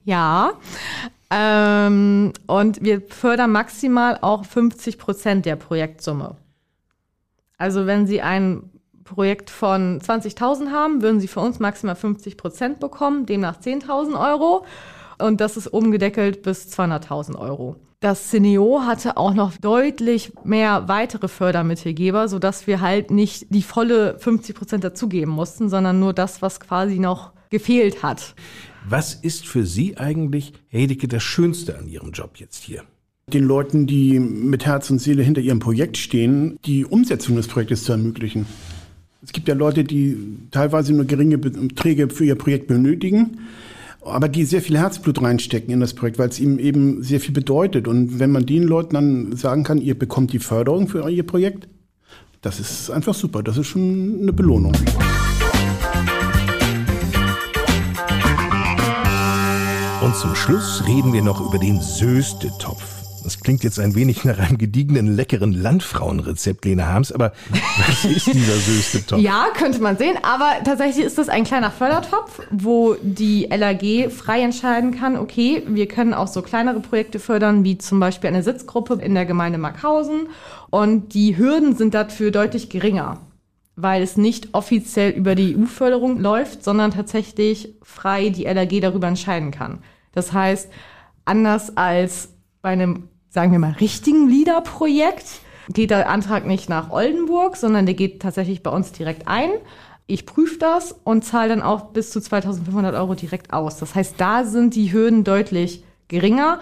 Ja. 0.08 0.54
Ähm, 1.30 2.34
und 2.48 2.82
wir 2.82 3.02
fördern 3.02 3.52
maximal 3.52 4.18
auch 4.22 4.46
50 4.46 4.98
Prozent 4.98 5.46
der 5.46 5.56
Projektsumme. 5.56 6.38
Also 7.58 7.86
wenn 7.86 8.08
Sie 8.08 8.22
ein 8.22 8.70
Projekt 9.04 9.50
von 9.50 10.00
20.000 10.00 10.72
haben, 10.72 11.02
würden 11.02 11.20
Sie 11.20 11.28
für 11.28 11.40
uns 11.40 11.60
maximal 11.60 11.96
50 11.96 12.38
Prozent 12.38 12.80
bekommen, 12.80 13.26
demnach 13.26 13.60
10.000 13.60 14.20
Euro. 14.20 14.66
Und 15.20 15.42
das 15.42 15.58
ist 15.58 15.68
umgedeckelt 15.68 16.44
bis 16.44 16.68
200.000 16.68 17.38
Euro. 17.38 17.76
Das 18.00 18.30
CNEO 18.30 18.82
hatte 18.86 19.18
auch 19.18 19.34
noch 19.34 19.58
deutlich 19.58 20.32
mehr 20.44 20.88
weitere 20.88 21.28
Fördermittelgeber, 21.28 22.28
sodass 22.28 22.68
wir 22.68 22.80
halt 22.80 23.10
nicht 23.10 23.48
die 23.50 23.64
volle 23.64 24.20
50 24.20 24.56
Prozent 24.56 24.84
dazugeben 24.84 25.32
mussten, 25.32 25.68
sondern 25.68 26.00
nur 26.00 26.14
das, 26.14 26.44
was 26.44 26.60
quasi 26.60 27.00
noch 27.00 27.32
gefehlt 27.50 28.04
hat. 28.04 28.36
Was 28.90 29.14
ist 29.16 29.46
für 29.46 29.66
Sie 29.66 29.98
eigentlich, 29.98 30.54
Herr 30.70 30.80
Hedeke, 30.80 31.10
das 31.10 31.22
Schönste 31.22 31.78
an 31.78 31.90
Ihrem 31.90 32.12
Job 32.12 32.38
jetzt 32.38 32.64
hier? 32.64 32.84
Den 33.34 33.44
Leuten, 33.44 33.86
die 33.86 34.18
mit 34.18 34.66
Herz 34.66 34.90
und 34.90 35.00
Seele 35.00 35.24
hinter 35.24 35.42
ihrem 35.42 35.60
Projekt 35.60 35.98
stehen, 35.98 36.58
die 36.64 36.86
Umsetzung 36.86 37.36
des 37.36 37.50
Projektes 37.50 37.84
zu 37.84 37.92
ermöglichen. 37.92 38.46
Es 39.22 39.34
gibt 39.34 39.50
ja 39.50 39.56
Leute, 39.56 39.84
die 39.84 40.16
teilweise 40.52 40.94
nur 40.94 41.04
geringe 41.04 41.38
Beträge 41.38 42.08
für 42.10 42.24
ihr 42.24 42.36
Projekt 42.36 42.68
benötigen, 42.68 43.40
aber 44.06 44.30
die 44.30 44.46
sehr 44.46 44.62
viel 44.62 44.78
Herzblut 44.78 45.22
reinstecken 45.22 45.74
in 45.74 45.82
das 45.82 45.94
Projekt, 45.94 46.18
weil 46.18 46.30
es 46.30 46.40
ihm 46.40 46.58
eben 46.58 47.04
sehr 47.04 47.20
viel 47.20 47.34
bedeutet. 47.34 47.90
Und 47.90 48.20
wenn 48.20 48.32
man 48.32 48.46
den 48.46 48.64
Leuten 48.64 48.94
dann 48.94 49.36
sagen 49.36 49.66
kann, 49.66 49.82
ihr 49.82 50.00
bekommt 50.00 50.32
die 50.32 50.40
Förderung 50.40 50.88
für 50.88 51.10
ihr 51.10 51.28
Projekt, 51.28 51.68
das 52.42 52.62
ist 52.62 52.90
einfach 52.90 53.16
super. 53.16 53.44
Das 53.44 53.58
ist 53.58 53.68
schon 53.68 54.20
eine 54.22 54.32
Belohnung. 54.32 54.72
Und 60.08 60.16
zum 60.16 60.36
Schluss 60.36 60.86
reden 60.88 61.12
wir 61.12 61.22
noch 61.22 61.42
über 61.42 61.58
den 61.60 61.82
Söste-Topf. 61.82 62.82
Das 63.26 63.42
klingt 63.42 63.66
jetzt 63.66 63.78
ein 63.78 63.94
wenig 63.94 64.24
nach 64.24 64.40
einem 64.40 64.58
gediegenen, 64.58 65.18
leckeren 65.18 65.52
Landfrauenrezept, 65.52 66.64
Lena 66.64 66.88
Harms, 66.88 67.12
aber 67.12 67.34
was 67.86 68.06
ist 68.06 68.28
dieser 68.28 68.56
Söste-Topf? 68.56 69.20
Ja, 69.20 69.48
könnte 69.54 69.82
man 69.82 69.98
sehen, 69.98 70.16
aber 70.24 70.64
tatsächlich 70.64 71.06
ist 71.06 71.18
das 71.18 71.28
ein 71.28 71.44
kleiner 71.44 71.72
Fördertopf, 71.72 72.40
wo 72.52 72.96
die 73.02 73.50
LAG 73.52 74.10
frei 74.10 74.44
entscheiden 74.44 74.98
kann, 74.98 75.18
okay, 75.18 75.64
wir 75.68 75.90
können 75.90 76.14
auch 76.14 76.30
so 76.30 76.42
kleinere 76.42 76.80
Projekte 76.80 77.20
fördern, 77.20 77.66
wie 77.66 77.78
zum 77.78 78.00
Beispiel 78.00 78.30
eine 78.30 78.44
Sitzgruppe 78.44 78.94
in 79.02 79.14
der 79.14 79.26
Gemeinde 79.26 79.58
Markhausen 79.58 80.30
und 80.70 81.14
die 81.16 81.38
Hürden 81.38 81.76
sind 81.76 81.94
dafür 81.94 82.32
deutlich 82.32 82.70
geringer, 82.70 83.20
weil 83.76 84.02
es 84.02 84.16
nicht 84.16 84.54
offiziell 84.54 85.12
über 85.12 85.36
die 85.36 85.58
EU-Förderung 85.58 86.22
läuft, 86.22 86.64
sondern 86.64 86.92
tatsächlich 86.92 87.74
frei 87.84 88.30
die 88.30 88.46
LAG 88.46 88.80
darüber 88.80 89.10
entscheiden 89.10 89.52
kann. 89.52 89.80
Das 90.18 90.34
heißt, 90.34 90.70
anders 91.26 91.78
als 91.78 92.34
bei 92.62 92.70
einem, 92.70 93.10
sagen 93.30 93.52
wir 93.52 93.60
mal, 93.60 93.74
richtigen 93.74 94.28
LIDA-Projekt 94.28 95.42
geht 95.70 95.92
der 95.92 96.10
Antrag 96.10 96.46
nicht 96.48 96.70
nach 96.70 96.90
Oldenburg, 96.90 97.56
sondern 97.56 97.86
der 97.86 97.96
geht 97.96 98.22
tatsächlich 98.22 98.64
bei 98.64 98.72
uns 98.72 98.92
direkt 98.92 99.28
ein. 99.28 99.50
Ich 100.08 100.26
prüfe 100.26 100.58
das 100.58 100.94
und 101.04 101.24
zahle 101.24 101.50
dann 101.50 101.62
auch 101.62 101.92
bis 101.92 102.10
zu 102.10 102.20
2500 102.22 102.96
Euro 102.96 103.14
direkt 103.14 103.54
aus. 103.54 103.78
Das 103.78 103.94
heißt, 103.94 104.16
da 104.18 104.44
sind 104.44 104.74
die 104.76 104.92
Hürden 104.92 105.24
deutlich 105.24 105.84
geringer 106.08 106.62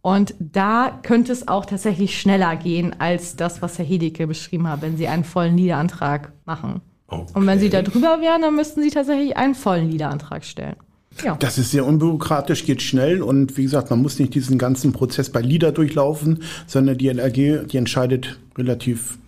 und 0.00 0.34
da 0.38 0.98
könnte 1.02 1.32
es 1.32 1.48
auch 1.48 1.66
tatsächlich 1.66 2.18
schneller 2.18 2.56
gehen 2.56 2.94
als 3.00 3.36
das, 3.36 3.60
was 3.62 3.78
Herr 3.78 3.84
Hedeke 3.84 4.26
beschrieben 4.26 4.68
hat, 4.68 4.80
wenn 4.80 4.96
Sie 4.96 5.08
einen 5.08 5.24
vollen 5.24 5.56
LIDA-Antrag 5.56 6.32
machen. 6.46 6.80
Okay. 7.08 7.32
Und 7.34 7.46
wenn 7.46 7.58
Sie 7.58 7.68
da 7.68 7.82
drüber 7.82 8.20
wären, 8.20 8.42
dann 8.42 8.54
müssten 8.54 8.82
Sie 8.82 8.90
tatsächlich 8.90 9.36
einen 9.36 9.54
vollen 9.54 9.90
LIDA-Antrag 9.90 10.44
stellen. 10.44 10.76
Ja. 11.22 11.36
Das 11.36 11.58
ist 11.58 11.70
sehr 11.70 11.86
unbürokratisch, 11.86 12.64
geht 12.64 12.82
schnell 12.82 13.22
und 13.22 13.56
wie 13.56 13.62
gesagt, 13.62 13.90
man 13.90 14.02
muss 14.02 14.18
nicht 14.18 14.34
diesen 14.34 14.58
ganzen 14.58 14.92
Prozess 14.92 15.30
bei 15.30 15.40
LIDA 15.40 15.70
durchlaufen, 15.70 16.42
sondern 16.66 16.98
die 16.98 17.08
LRG, 17.08 17.66
die 17.66 17.76
entscheidet 17.76 18.38
relativ 18.56 19.18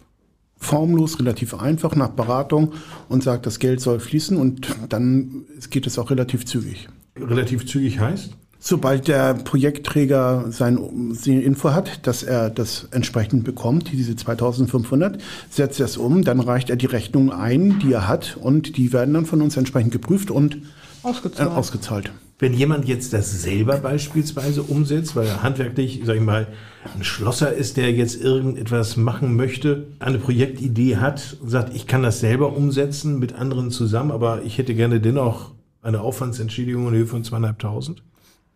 formlos, 0.59 1.19
relativ 1.19 1.55
einfach 1.55 1.95
nach 1.95 2.11
Beratung 2.11 2.73
und 3.09 3.23
sagt, 3.23 3.47
das 3.47 3.59
Geld 3.59 3.81
soll 3.81 4.01
fließen 4.01 4.37
und 4.37 4.69
dann 4.89 5.45
geht 5.71 5.87
es 5.87 5.99
auch 5.99 6.11
relativ 6.11 6.45
zügig. 6.47 6.89
Relativ 7.17 7.67
zügig 7.67 8.01
heißt? 8.01 8.31
Sobald 8.59 9.07
der 9.07 9.35
Projektträger 9.35 10.47
sein, 10.51 11.13
seine 11.13 11.43
Info 11.43 11.73
hat, 11.73 12.07
dass 12.07 12.23
er 12.23 12.51
das 12.51 12.89
entsprechend 12.91 13.45
bekommt, 13.45 13.93
diese 13.93 14.17
2500, 14.17 15.23
setzt 15.51 15.79
er 15.79 15.87
es 15.87 15.97
um, 15.97 16.25
dann 16.25 16.41
reicht 16.41 16.71
er 16.71 16.77
die 16.77 16.87
Rechnung 16.87 17.31
ein, 17.31 17.79
die 17.79 17.93
er 17.93 18.09
hat 18.09 18.37
und 18.41 18.77
die 18.77 18.93
werden 18.93 19.15
dann 19.15 19.27
von 19.27 19.43
uns 19.43 19.57
entsprechend 19.57 19.93
geprüft 19.93 20.31
und 20.31 20.59
Ausgezahlt. 21.07 21.51
äh, 21.51 21.53
ausgezahlt. 21.53 22.13
Wenn 22.39 22.53
jemand 22.53 22.87
jetzt 22.87 23.13
das 23.15 23.43
selber 23.43 23.79
beispielsweise 23.79 24.63
umsetzt, 24.63 25.17
weil 25.17 25.27
er 25.27 25.43
handwerklich, 25.43 26.03
sag 26.05 26.17
ich 26.17 26.23
mal, 26.23 26.49
ein 26.95 27.03
Schlosser 27.03 27.53
ist, 27.53 27.79
der 27.79 27.93
jetzt 27.93 28.21
irgendetwas 28.21 28.99
machen 28.99 29.37
möchte, 29.37 29.87
eine 30.01 30.19
Projektidee 30.19 30.97
hat 30.97 31.39
und 31.41 31.49
sagt, 31.49 31.75
ich 31.75 31.87
kann 31.87 32.03
das 32.03 32.21
selber 32.21 32.55
umsetzen 32.55 33.19
mit 33.19 33.35
anderen 33.35 33.71
zusammen, 33.71 34.11
aber 34.11 34.43
ich 34.43 34.59
hätte 34.59 34.75
gerne 34.75 35.01
dennoch 35.01 35.53
eine 35.81 36.01
Aufwandsentschädigung 36.01 36.89
in 36.89 36.95
Höhe 36.95 37.07
von 37.07 37.25
zweieinhalbtausend? 37.25 38.03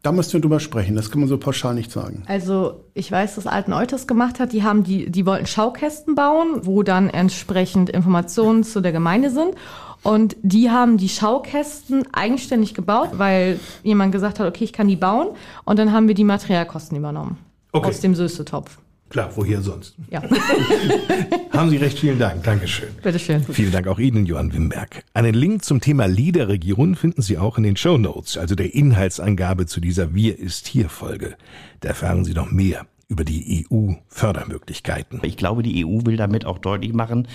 Da 0.02 0.12
müssten 0.12 0.34
wir 0.34 0.40
drüber 0.40 0.60
sprechen, 0.60 0.96
das 0.96 1.10
kann 1.10 1.20
man 1.20 1.28
so 1.28 1.36
pauschal 1.36 1.74
nicht 1.74 1.92
sagen. 1.92 2.22
Also 2.26 2.84
ich 2.94 3.12
weiß, 3.12 3.34
dass 3.34 3.46
Alten 3.46 3.74
Eutes 3.74 4.06
gemacht 4.06 4.40
hat, 4.40 4.52
die 4.54 4.62
haben 4.62 4.82
die, 4.82 5.10
die 5.10 5.26
wollten 5.26 5.46
Schaukästen 5.46 6.14
bauen, 6.14 6.60
wo 6.62 6.82
dann 6.82 7.10
entsprechend 7.10 7.90
Informationen 7.90 8.64
zu 8.64 8.80
der 8.80 8.92
Gemeinde 8.92 9.30
sind. 9.30 9.54
Und 10.02 10.36
die 10.42 10.70
haben 10.70 10.96
die 10.96 11.10
Schaukästen 11.10 12.04
eigenständig 12.14 12.72
gebaut, 12.72 13.10
weil 13.18 13.60
jemand 13.82 14.12
gesagt 14.12 14.40
hat, 14.40 14.48
okay, 14.48 14.64
ich 14.64 14.72
kann 14.72 14.88
die 14.88 14.96
bauen. 14.96 15.28
Und 15.64 15.78
dann 15.78 15.92
haben 15.92 16.08
wir 16.08 16.14
die 16.14 16.24
Materialkosten 16.24 16.96
übernommen. 16.96 17.36
Okay. 17.72 17.88
Aus 17.88 18.00
dem 18.00 18.14
Söste-Topf. 18.14 18.78
Klar, 19.10 19.30
woher 19.34 19.60
sonst? 19.60 19.96
Ja, 20.08 20.22
Haben 21.60 21.68
Sie 21.68 21.76
recht, 21.76 21.98
vielen 21.98 22.18
Dank. 22.18 22.42
Dankeschön. 22.42 22.88
bitteschön. 23.02 23.44
Vielen 23.44 23.70
Dank 23.70 23.86
auch 23.86 23.98
Ihnen, 23.98 24.24
Johann 24.24 24.54
Wimberg. 24.54 25.04
Einen 25.12 25.34
Link 25.34 25.62
zum 25.62 25.82
Thema 25.82 26.06
Liederregion 26.06 26.94
finden 26.94 27.20
Sie 27.20 27.36
auch 27.36 27.58
in 27.58 27.64
den 27.64 27.76
Show 27.76 27.98
Notes, 27.98 28.38
also 28.38 28.54
der 28.54 28.74
Inhaltsangabe 28.74 29.66
zu 29.66 29.78
dieser 29.78 30.14
Wir 30.14 30.38
ist 30.38 30.68
hier 30.68 30.88
Folge. 30.88 31.36
Da 31.80 31.90
erfahren 31.90 32.24
Sie 32.24 32.32
noch 32.32 32.50
mehr 32.50 32.86
über 33.08 33.24
die 33.24 33.66
EU-Fördermöglichkeiten. 33.70 35.20
Ich 35.22 35.36
glaube, 35.36 35.62
die 35.62 35.84
EU 35.84 36.06
will 36.06 36.16
damit 36.16 36.46
auch 36.46 36.56
deutlich 36.56 36.94
machen, 36.94 37.28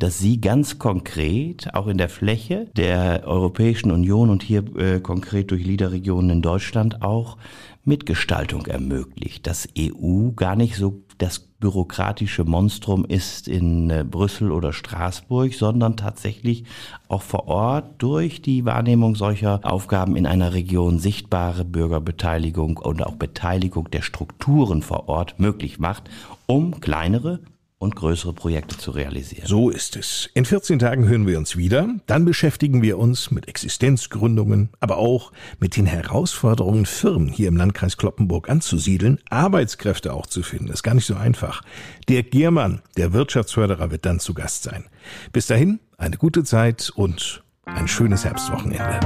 dass 0.00 0.18
sie 0.18 0.40
ganz 0.40 0.80
konkret 0.80 1.72
auch 1.72 1.86
in 1.86 1.98
der 1.98 2.08
Fläche 2.08 2.66
der 2.76 3.22
Europäischen 3.26 3.92
Union 3.92 4.28
und 4.28 4.42
hier 4.42 4.64
äh, 4.76 4.98
konkret 4.98 5.52
durch 5.52 5.64
Liederregionen 5.64 6.30
in 6.30 6.42
Deutschland 6.42 7.02
auch 7.02 7.36
Mitgestaltung 7.84 8.66
ermöglicht. 8.66 9.46
Dass 9.46 9.68
EU 9.78 10.30
gar 10.30 10.56
nicht 10.56 10.74
so 10.74 11.02
das 11.18 11.40
bürokratische 11.40 12.44
Monstrum 12.44 13.04
ist 13.04 13.48
in 13.48 13.90
äh, 13.90 14.04
Brüssel 14.08 14.52
oder 14.52 14.72
Straßburg, 14.72 15.52
sondern 15.52 15.96
tatsächlich 15.96 16.64
auch 17.08 17.22
vor 17.22 17.48
Ort 17.48 17.94
durch 17.98 18.40
die 18.40 18.64
Wahrnehmung 18.64 19.16
solcher 19.16 19.60
Aufgaben 19.64 20.16
in 20.16 20.26
einer 20.26 20.52
Region 20.54 21.00
sichtbare 21.00 21.64
Bürgerbeteiligung 21.64 22.76
und 22.76 23.04
auch 23.04 23.16
Beteiligung 23.16 23.90
der 23.90 24.02
Strukturen 24.02 24.82
vor 24.82 25.08
Ort 25.08 25.40
möglich 25.40 25.78
macht, 25.80 26.04
um 26.46 26.80
kleinere 26.80 27.40
und 27.78 27.94
größere 27.94 28.32
Projekte 28.32 28.76
zu 28.76 28.90
realisieren. 28.90 29.46
So 29.46 29.70
ist 29.70 29.96
es. 29.96 30.28
In 30.34 30.44
14 30.44 30.78
Tagen 30.78 31.08
hören 31.08 31.26
wir 31.26 31.38
uns 31.38 31.56
wieder. 31.56 31.88
Dann 32.06 32.24
beschäftigen 32.24 32.82
wir 32.82 32.98
uns 32.98 33.30
mit 33.30 33.48
Existenzgründungen, 33.48 34.70
aber 34.80 34.98
auch 34.98 35.32
mit 35.60 35.76
den 35.76 35.86
Herausforderungen, 35.86 36.86
Firmen 36.86 37.28
hier 37.28 37.48
im 37.48 37.56
Landkreis 37.56 37.96
Kloppenburg 37.96 38.48
anzusiedeln, 38.48 39.20
Arbeitskräfte 39.30 40.12
auch 40.12 40.26
zu 40.26 40.42
finden. 40.42 40.68
ist 40.68 40.82
gar 40.82 40.94
nicht 40.94 41.06
so 41.06 41.14
einfach. 41.14 41.62
Dirk 42.08 42.32
Giermann, 42.32 42.82
der 42.96 43.12
Wirtschaftsförderer, 43.12 43.90
wird 43.90 44.04
dann 44.04 44.18
zu 44.18 44.34
Gast 44.34 44.64
sein. 44.64 44.84
Bis 45.32 45.46
dahin, 45.46 45.78
eine 45.96 46.16
gute 46.16 46.42
Zeit 46.42 46.90
und 46.94 47.44
ein 47.64 47.86
schönes 47.86 48.24
Herbstwochenende. 48.24 49.00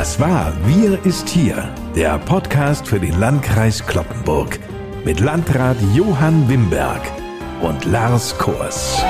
Das 0.00 0.18
war 0.18 0.54
Wir 0.64 1.04
ist 1.04 1.28
hier, 1.28 1.74
der 1.94 2.18
Podcast 2.20 2.88
für 2.88 2.98
den 2.98 3.20
Landkreis 3.20 3.86
Kloppenburg 3.86 4.58
mit 5.04 5.20
Landrat 5.20 5.76
Johann 5.94 6.48
Wimberg 6.48 7.02
und 7.60 7.84
Lars 7.84 8.38
Kors. 8.38 9.04